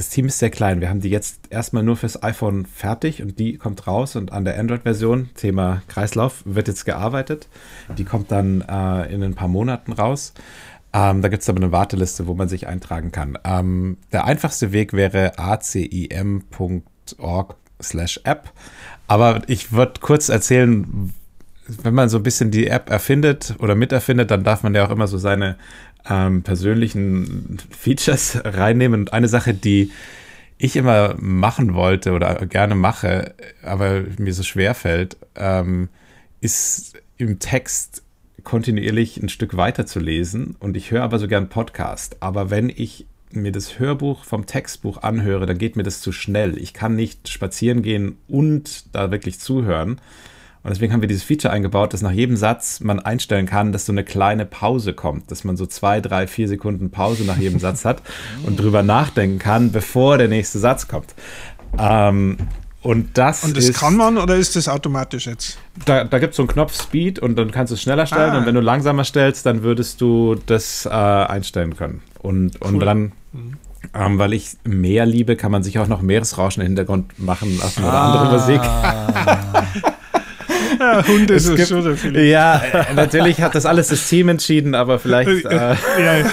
[0.00, 0.80] das Team ist sehr klein.
[0.80, 4.46] Wir haben die jetzt erstmal nur fürs iPhone fertig und die kommt raus und an
[4.46, 7.48] der Android-Version, Thema Kreislauf, wird jetzt gearbeitet.
[7.98, 10.32] Die kommt dann äh, in ein paar Monaten raus.
[10.94, 13.36] Ähm, da gibt es aber eine Warteliste, wo man sich eintragen kann.
[13.44, 16.86] Ähm, der einfachste Weg wäre acim.org
[17.82, 18.50] slash app.
[19.06, 21.12] Aber ich würde kurz erzählen,
[21.82, 24.90] wenn man so ein bisschen die App erfindet oder miterfindet, dann darf man ja auch
[24.90, 25.56] immer so seine
[26.08, 29.00] ähm, persönlichen Features reinnehmen.
[29.00, 29.90] Und eine Sache, die
[30.58, 35.88] ich immer machen wollte oder gerne mache, aber mir so schwer fällt, ähm,
[36.40, 38.02] ist im Text
[38.44, 40.56] kontinuierlich ein Stück weiter zu lesen.
[40.58, 42.16] Und ich höre aber so gern Podcast.
[42.20, 46.58] Aber wenn ich mir das Hörbuch vom Textbuch anhöre, dann geht mir das zu schnell.
[46.58, 50.00] Ich kann nicht spazieren gehen und da wirklich zuhören.
[50.62, 53.86] Und deswegen haben wir dieses Feature eingebaut, dass nach jedem Satz man einstellen kann, dass
[53.86, 57.58] so eine kleine Pause kommt, dass man so zwei, drei, vier Sekunden Pause nach jedem
[57.58, 58.02] Satz hat
[58.46, 61.14] und drüber nachdenken kann, bevor der nächste Satz kommt.
[61.78, 62.36] Ähm,
[62.82, 65.58] und das, und das ist, kann man oder ist das automatisch jetzt?
[65.84, 68.30] Da, da gibt es so einen Knopf Speed und dann kannst du es schneller stellen.
[68.30, 68.38] Ah.
[68.38, 72.02] Und wenn du langsamer stellst, dann würdest du das äh, einstellen können.
[72.18, 73.56] Und, und dann, mhm.
[73.94, 77.84] ähm, weil ich mehr liebe, kann man sich auch noch Meeresrauschen im Hintergrund machen lassen
[77.84, 78.12] oder ah.
[78.12, 79.92] andere Musik.
[80.80, 82.24] Ja, Hunde ist es schon viele.
[82.24, 85.44] Ja, äh, natürlich hat das alles das Team entschieden, aber vielleicht.
[85.44, 85.50] Äh,
[85.98, 86.24] ja, ja.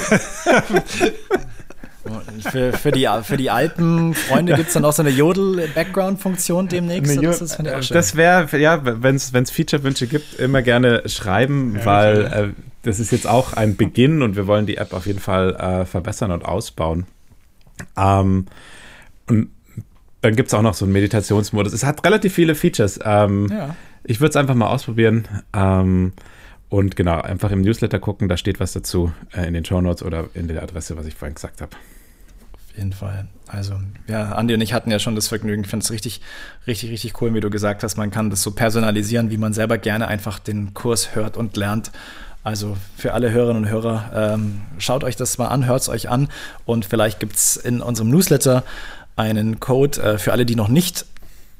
[2.49, 7.21] Für, für, die, für die Alpen-Freunde gibt es dann auch so eine Jodel-Background-Funktion demnächst.
[7.21, 12.99] das, das wäre, ja, wenn es Feature-Wünsche gibt, immer gerne schreiben, ja, weil äh, das
[12.99, 16.31] ist jetzt auch ein Beginn und wir wollen die App auf jeden Fall äh, verbessern
[16.31, 17.07] und ausbauen.
[17.97, 18.45] Ähm,
[19.27, 19.49] und
[20.21, 21.73] dann gibt es auch noch so einen Meditationsmodus.
[21.73, 22.99] Es hat relativ viele Features.
[23.03, 23.75] Ähm, ja.
[24.09, 25.27] Ich würde es einfach mal ausprobieren.
[25.53, 26.13] Ähm,
[26.69, 30.01] und genau, einfach im Newsletter gucken, da steht was dazu äh, in den Show Notes
[30.01, 31.75] oder in der Adresse, was ich vorhin gesagt habe.
[32.53, 33.27] Auf jeden Fall.
[33.47, 33.75] Also,
[34.07, 35.63] ja, Andi und ich hatten ja schon das Vergnügen.
[35.63, 36.21] Ich finde es richtig,
[36.67, 37.97] richtig, richtig cool, wie du gesagt hast.
[37.97, 41.91] Man kann das so personalisieren, wie man selber gerne einfach den Kurs hört und lernt.
[42.45, 46.07] Also für alle Hörerinnen und Hörer, ähm, schaut euch das mal an, hört es euch
[46.07, 46.29] an
[46.65, 48.63] und vielleicht gibt es in unserem Newsletter
[49.17, 51.05] einen Code äh, für alle, die noch nicht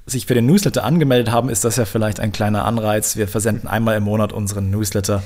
[0.08, 3.18] sich für den Newsletter angemeldet haben, ist das ja vielleicht ein kleiner Anreiz.
[3.18, 5.22] Wir versenden einmal im Monat unseren Newsletter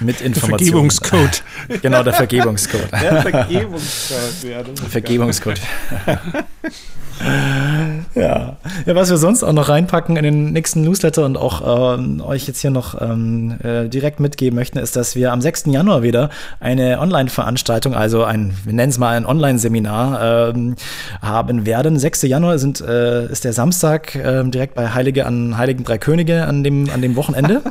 [0.00, 0.58] mit Informationen.
[0.58, 1.42] Der Vergebungscode.
[1.82, 2.92] genau, der Vergebungscode.
[2.92, 4.64] Der Vergebungscode, ja.
[4.88, 5.60] Vergebungscode.
[8.14, 8.56] ja.
[8.86, 12.46] ja, was wir sonst auch noch reinpacken in den nächsten Newsletter und auch ähm, euch
[12.46, 15.64] jetzt hier noch ähm, äh, direkt mitgeben möchten, ist, dass wir am 6.
[15.66, 20.76] Januar wieder eine Online-Veranstaltung, also ein, wir nennen es mal ein Online-Seminar, ähm,
[21.20, 21.98] haben werden.
[21.98, 22.22] 6.
[22.22, 26.64] Januar sind, äh, ist der Samstag äh, direkt bei Heilige an Heiligen Drei Könige an
[26.64, 27.62] dem, an dem Wochenende.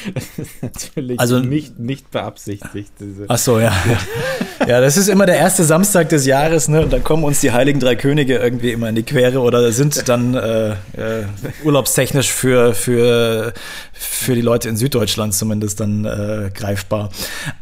[0.62, 2.92] Natürlich also, nicht, nicht beabsichtigt.
[2.98, 3.24] Diese.
[3.28, 3.72] Ach so, ja.
[4.66, 6.82] ja, das ist immer der erste Samstag des Jahres, ne?
[6.82, 10.08] Und da kommen uns die Heiligen Drei Könige irgendwie immer in die Quere oder sind
[10.08, 10.74] dann äh, äh,
[11.64, 13.52] urlaubstechnisch für, für,
[13.92, 17.10] für die Leute in Süddeutschland zumindest dann äh, greifbar.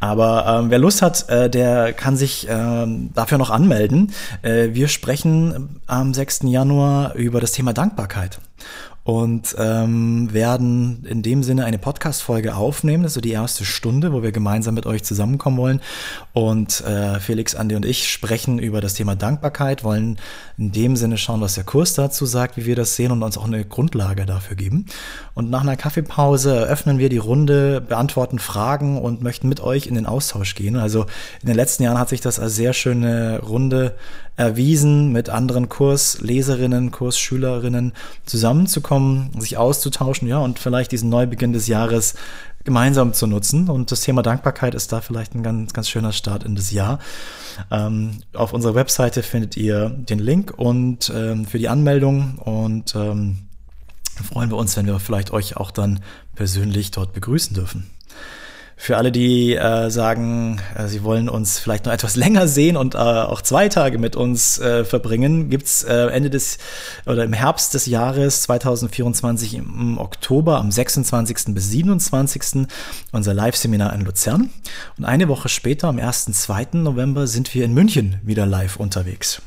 [0.01, 4.13] Aber ähm, wer Lust hat, äh, der kann sich äh, dafür noch anmelden.
[4.43, 6.41] Äh, wir sprechen am 6.
[6.45, 8.39] Januar über das Thema Dankbarkeit
[9.11, 13.03] und ähm, werden in dem Sinne eine Podcast-Folge aufnehmen.
[13.03, 15.81] Das ist so die erste Stunde, wo wir gemeinsam mit euch zusammenkommen wollen.
[16.33, 20.17] Und äh, Felix, Andi und ich sprechen über das Thema Dankbarkeit, wollen
[20.57, 23.37] in dem Sinne schauen, was der Kurs dazu sagt, wie wir das sehen und uns
[23.37, 24.87] auch eine Grundlage dafür geben.
[25.35, 29.97] Und nach einer Kaffeepause eröffnen wir die Runde, beantworten Fragen und möchten mit euch in
[29.97, 30.77] den Austausch gehen.
[30.77, 31.07] Also
[31.43, 33.97] in den letzten Jahren hat sich das als sehr schöne Runde
[34.41, 37.93] erwiesen, mit anderen Kursleserinnen, Kursschülerinnen
[38.25, 42.15] zusammenzukommen, sich auszutauschen, ja, und vielleicht diesen Neubeginn des Jahres
[42.65, 43.69] gemeinsam zu nutzen.
[43.69, 47.01] Und das Thema Dankbarkeit ist da vielleicht ein ganz, ganz schöner Start in das Jahr.
[47.71, 53.41] Ähm, auf unserer Webseite findet ihr den Link und ähm, für die Anmeldung und ähm,
[54.25, 56.01] freuen wir uns, wenn wir vielleicht euch auch dann
[56.35, 57.91] persönlich dort begrüßen dürfen.
[58.83, 62.95] Für alle, die äh, sagen, äh, sie wollen uns vielleicht noch etwas länger sehen und
[62.95, 66.57] äh, auch zwei Tage mit uns äh, verbringen, gibt's äh, Ende des
[67.05, 71.55] oder im Herbst des Jahres 2024 im Oktober am 26.
[71.55, 72.67] bis 27.
[73.13, 74.49] unser Live-Seminar in Luzern.
[74.97, 76.33] Und eine Woche später, am 1.
[76.33, 76.69] 2.
[76.73, 79.43] November, sind wir in München wieder live unterwegs.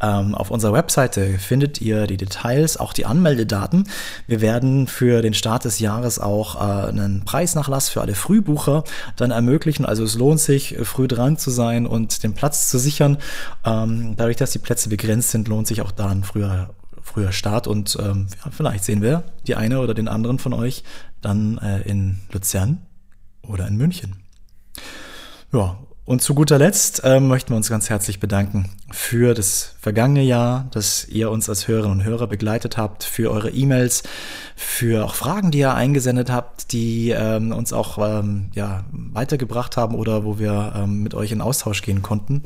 [0.00, 3.88] Ähm, auf unserer Webseite findet ihr die Details, auch die Anmeldedaten.
[4.28, 8.75] Wir werden für den Start des Jahres auch äh, einen Preisnachlass für alle Frühbucher
[9.16, 9.84] dann ermöglichen.
[9.84, 13.18] Also es lohnt sich, früh dran zu sein und den Platz zu sichern.
[13.64, 16.70] Ähm, dadurch, dass die Plätze begrenzt sind, lohnt sich auch da ein früher
[17.02, 20.82] früher Start und ähm, ja, vielleicht sehen wir die eine oder den anderen von euch
[21.20, 22.82] dann äh, in Luzern
[23.42, 24.16] oder in München.
[25.52, 30.22] Ja, und zu guter Letzt äh, möchten wir uns ganz herzlich bedanken für das vergangene
[30.22, 34.04] Jahr, dass ihr uns als Hörerinnen und Hörer begleitet habt, für eure E-Mails,
[34.54, 39.96] für auch Fragen, die ihr eingesendet habt, die ähm, uns auch ähm, ja, weitergebracht haben
[39.96, 42.44] oder wo wir ähm, mit euch in Austausch gehen konnten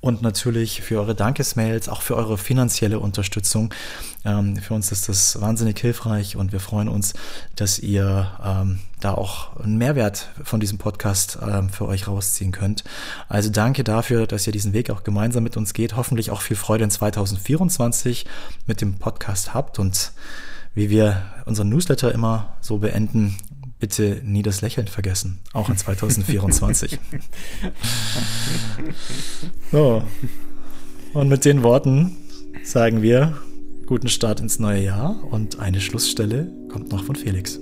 [0.00, 3.72] und natürlich für eure Dankesmails, auch für eure finanzielle Unterstützung.
[4.24, 7.14] Ähm, für uns ist das wahnsinnig hilfreich und wir freuen uns,
[7.56, 12.84] dass ihr ähm, da auch einen Mehrwert von diesem Podcast ähm, für euch rausziehen könnt.
[13.28, 15.96] Also danke dafür, dass ihr diesen Weg auch gemeinsam mit uns geht.
[15.96, 18.26] Hoffentlich auch viel Freude in 2024
[18.66, 20.12] mit dem Podcast habt und
[20.74, 23.36] wie wir unseren Newsletter immer so beenden,
[23.86, 26.98] bitte nie das Lächeln vergessen, auch in 2024.
[29.70, 30.02] so.
[31.14, 32.16] Und mit den Worten
[32.64, 33.38] sagen wir
[33.86, 37.60] guten Start ins neue Jahr und eine Schlussstelle kommt noch von Felix.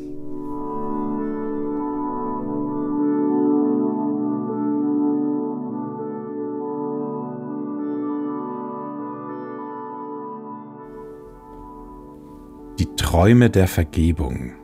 [12.78, 14.55] Die Träume der Vergebung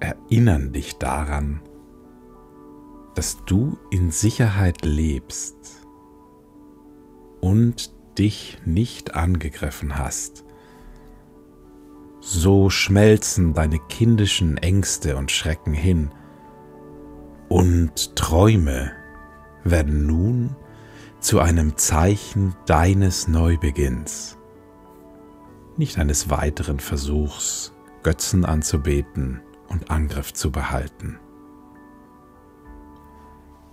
[0.00, 1.60] erinnern dich daran,
[3.14, 5.86] dass du in Sicherheit lebst
[7.40, 10.44] und dich nicht angegriffen hast.
[12.20, 16.10] So schmelzen deine kindischen Ängste und Schrecken hin,
[17.48, 18.92] und Träume
[19.64, 20.54] werden nun
[21.18, 24.38] zu einem Zeichen deines Neubeginns,
[25.76, 27.72] nicht eines weiteren Versuchs,
[28.02, 29.40] Götzen anzubeten
[29.70, 31.18] und Angriff zu behalten.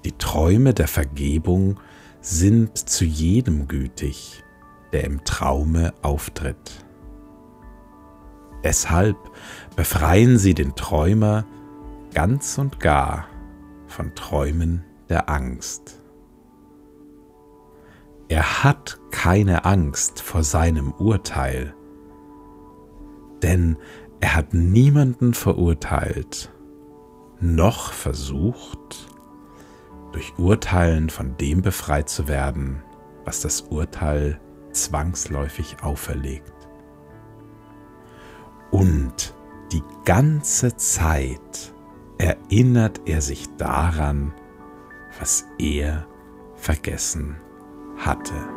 [0.06, 1.80] Die Träume der Vergebung
[2.22, 4.44] sind zu jedem gütig,
[4.94, 6.86] der im Traume auftritt.
[8.64, 9.18] Deshalb
[9.76, 11.46] befreien sie den Träumer
[12.14, 13.28] ganz und gar
[13.88, 16.02] von Träumen der Angst.
[18.30, 21.74] Er hat keine Angst vor seinem Urteil,
[23.42, 23.78] denn
[24.20, 26.52] er hat niemanden verurteilt,
[27.40, 29.08] noch versucht,
[30.12, 32.82] durch Urteilen von dem befreit zu werden,
[33.26, 34.40] was das Urteil
[34.72, 36.54] zwangsläufig auferlegt.
[38.72, 39.36] Und
[39.72, 41.74] die ganze Zeit
[42.18, 44.34] erinnert er sich daran,
[45.20, 46.08] was er
[46.56, 47.38] vergessen
[47.98, 48.57] hatte.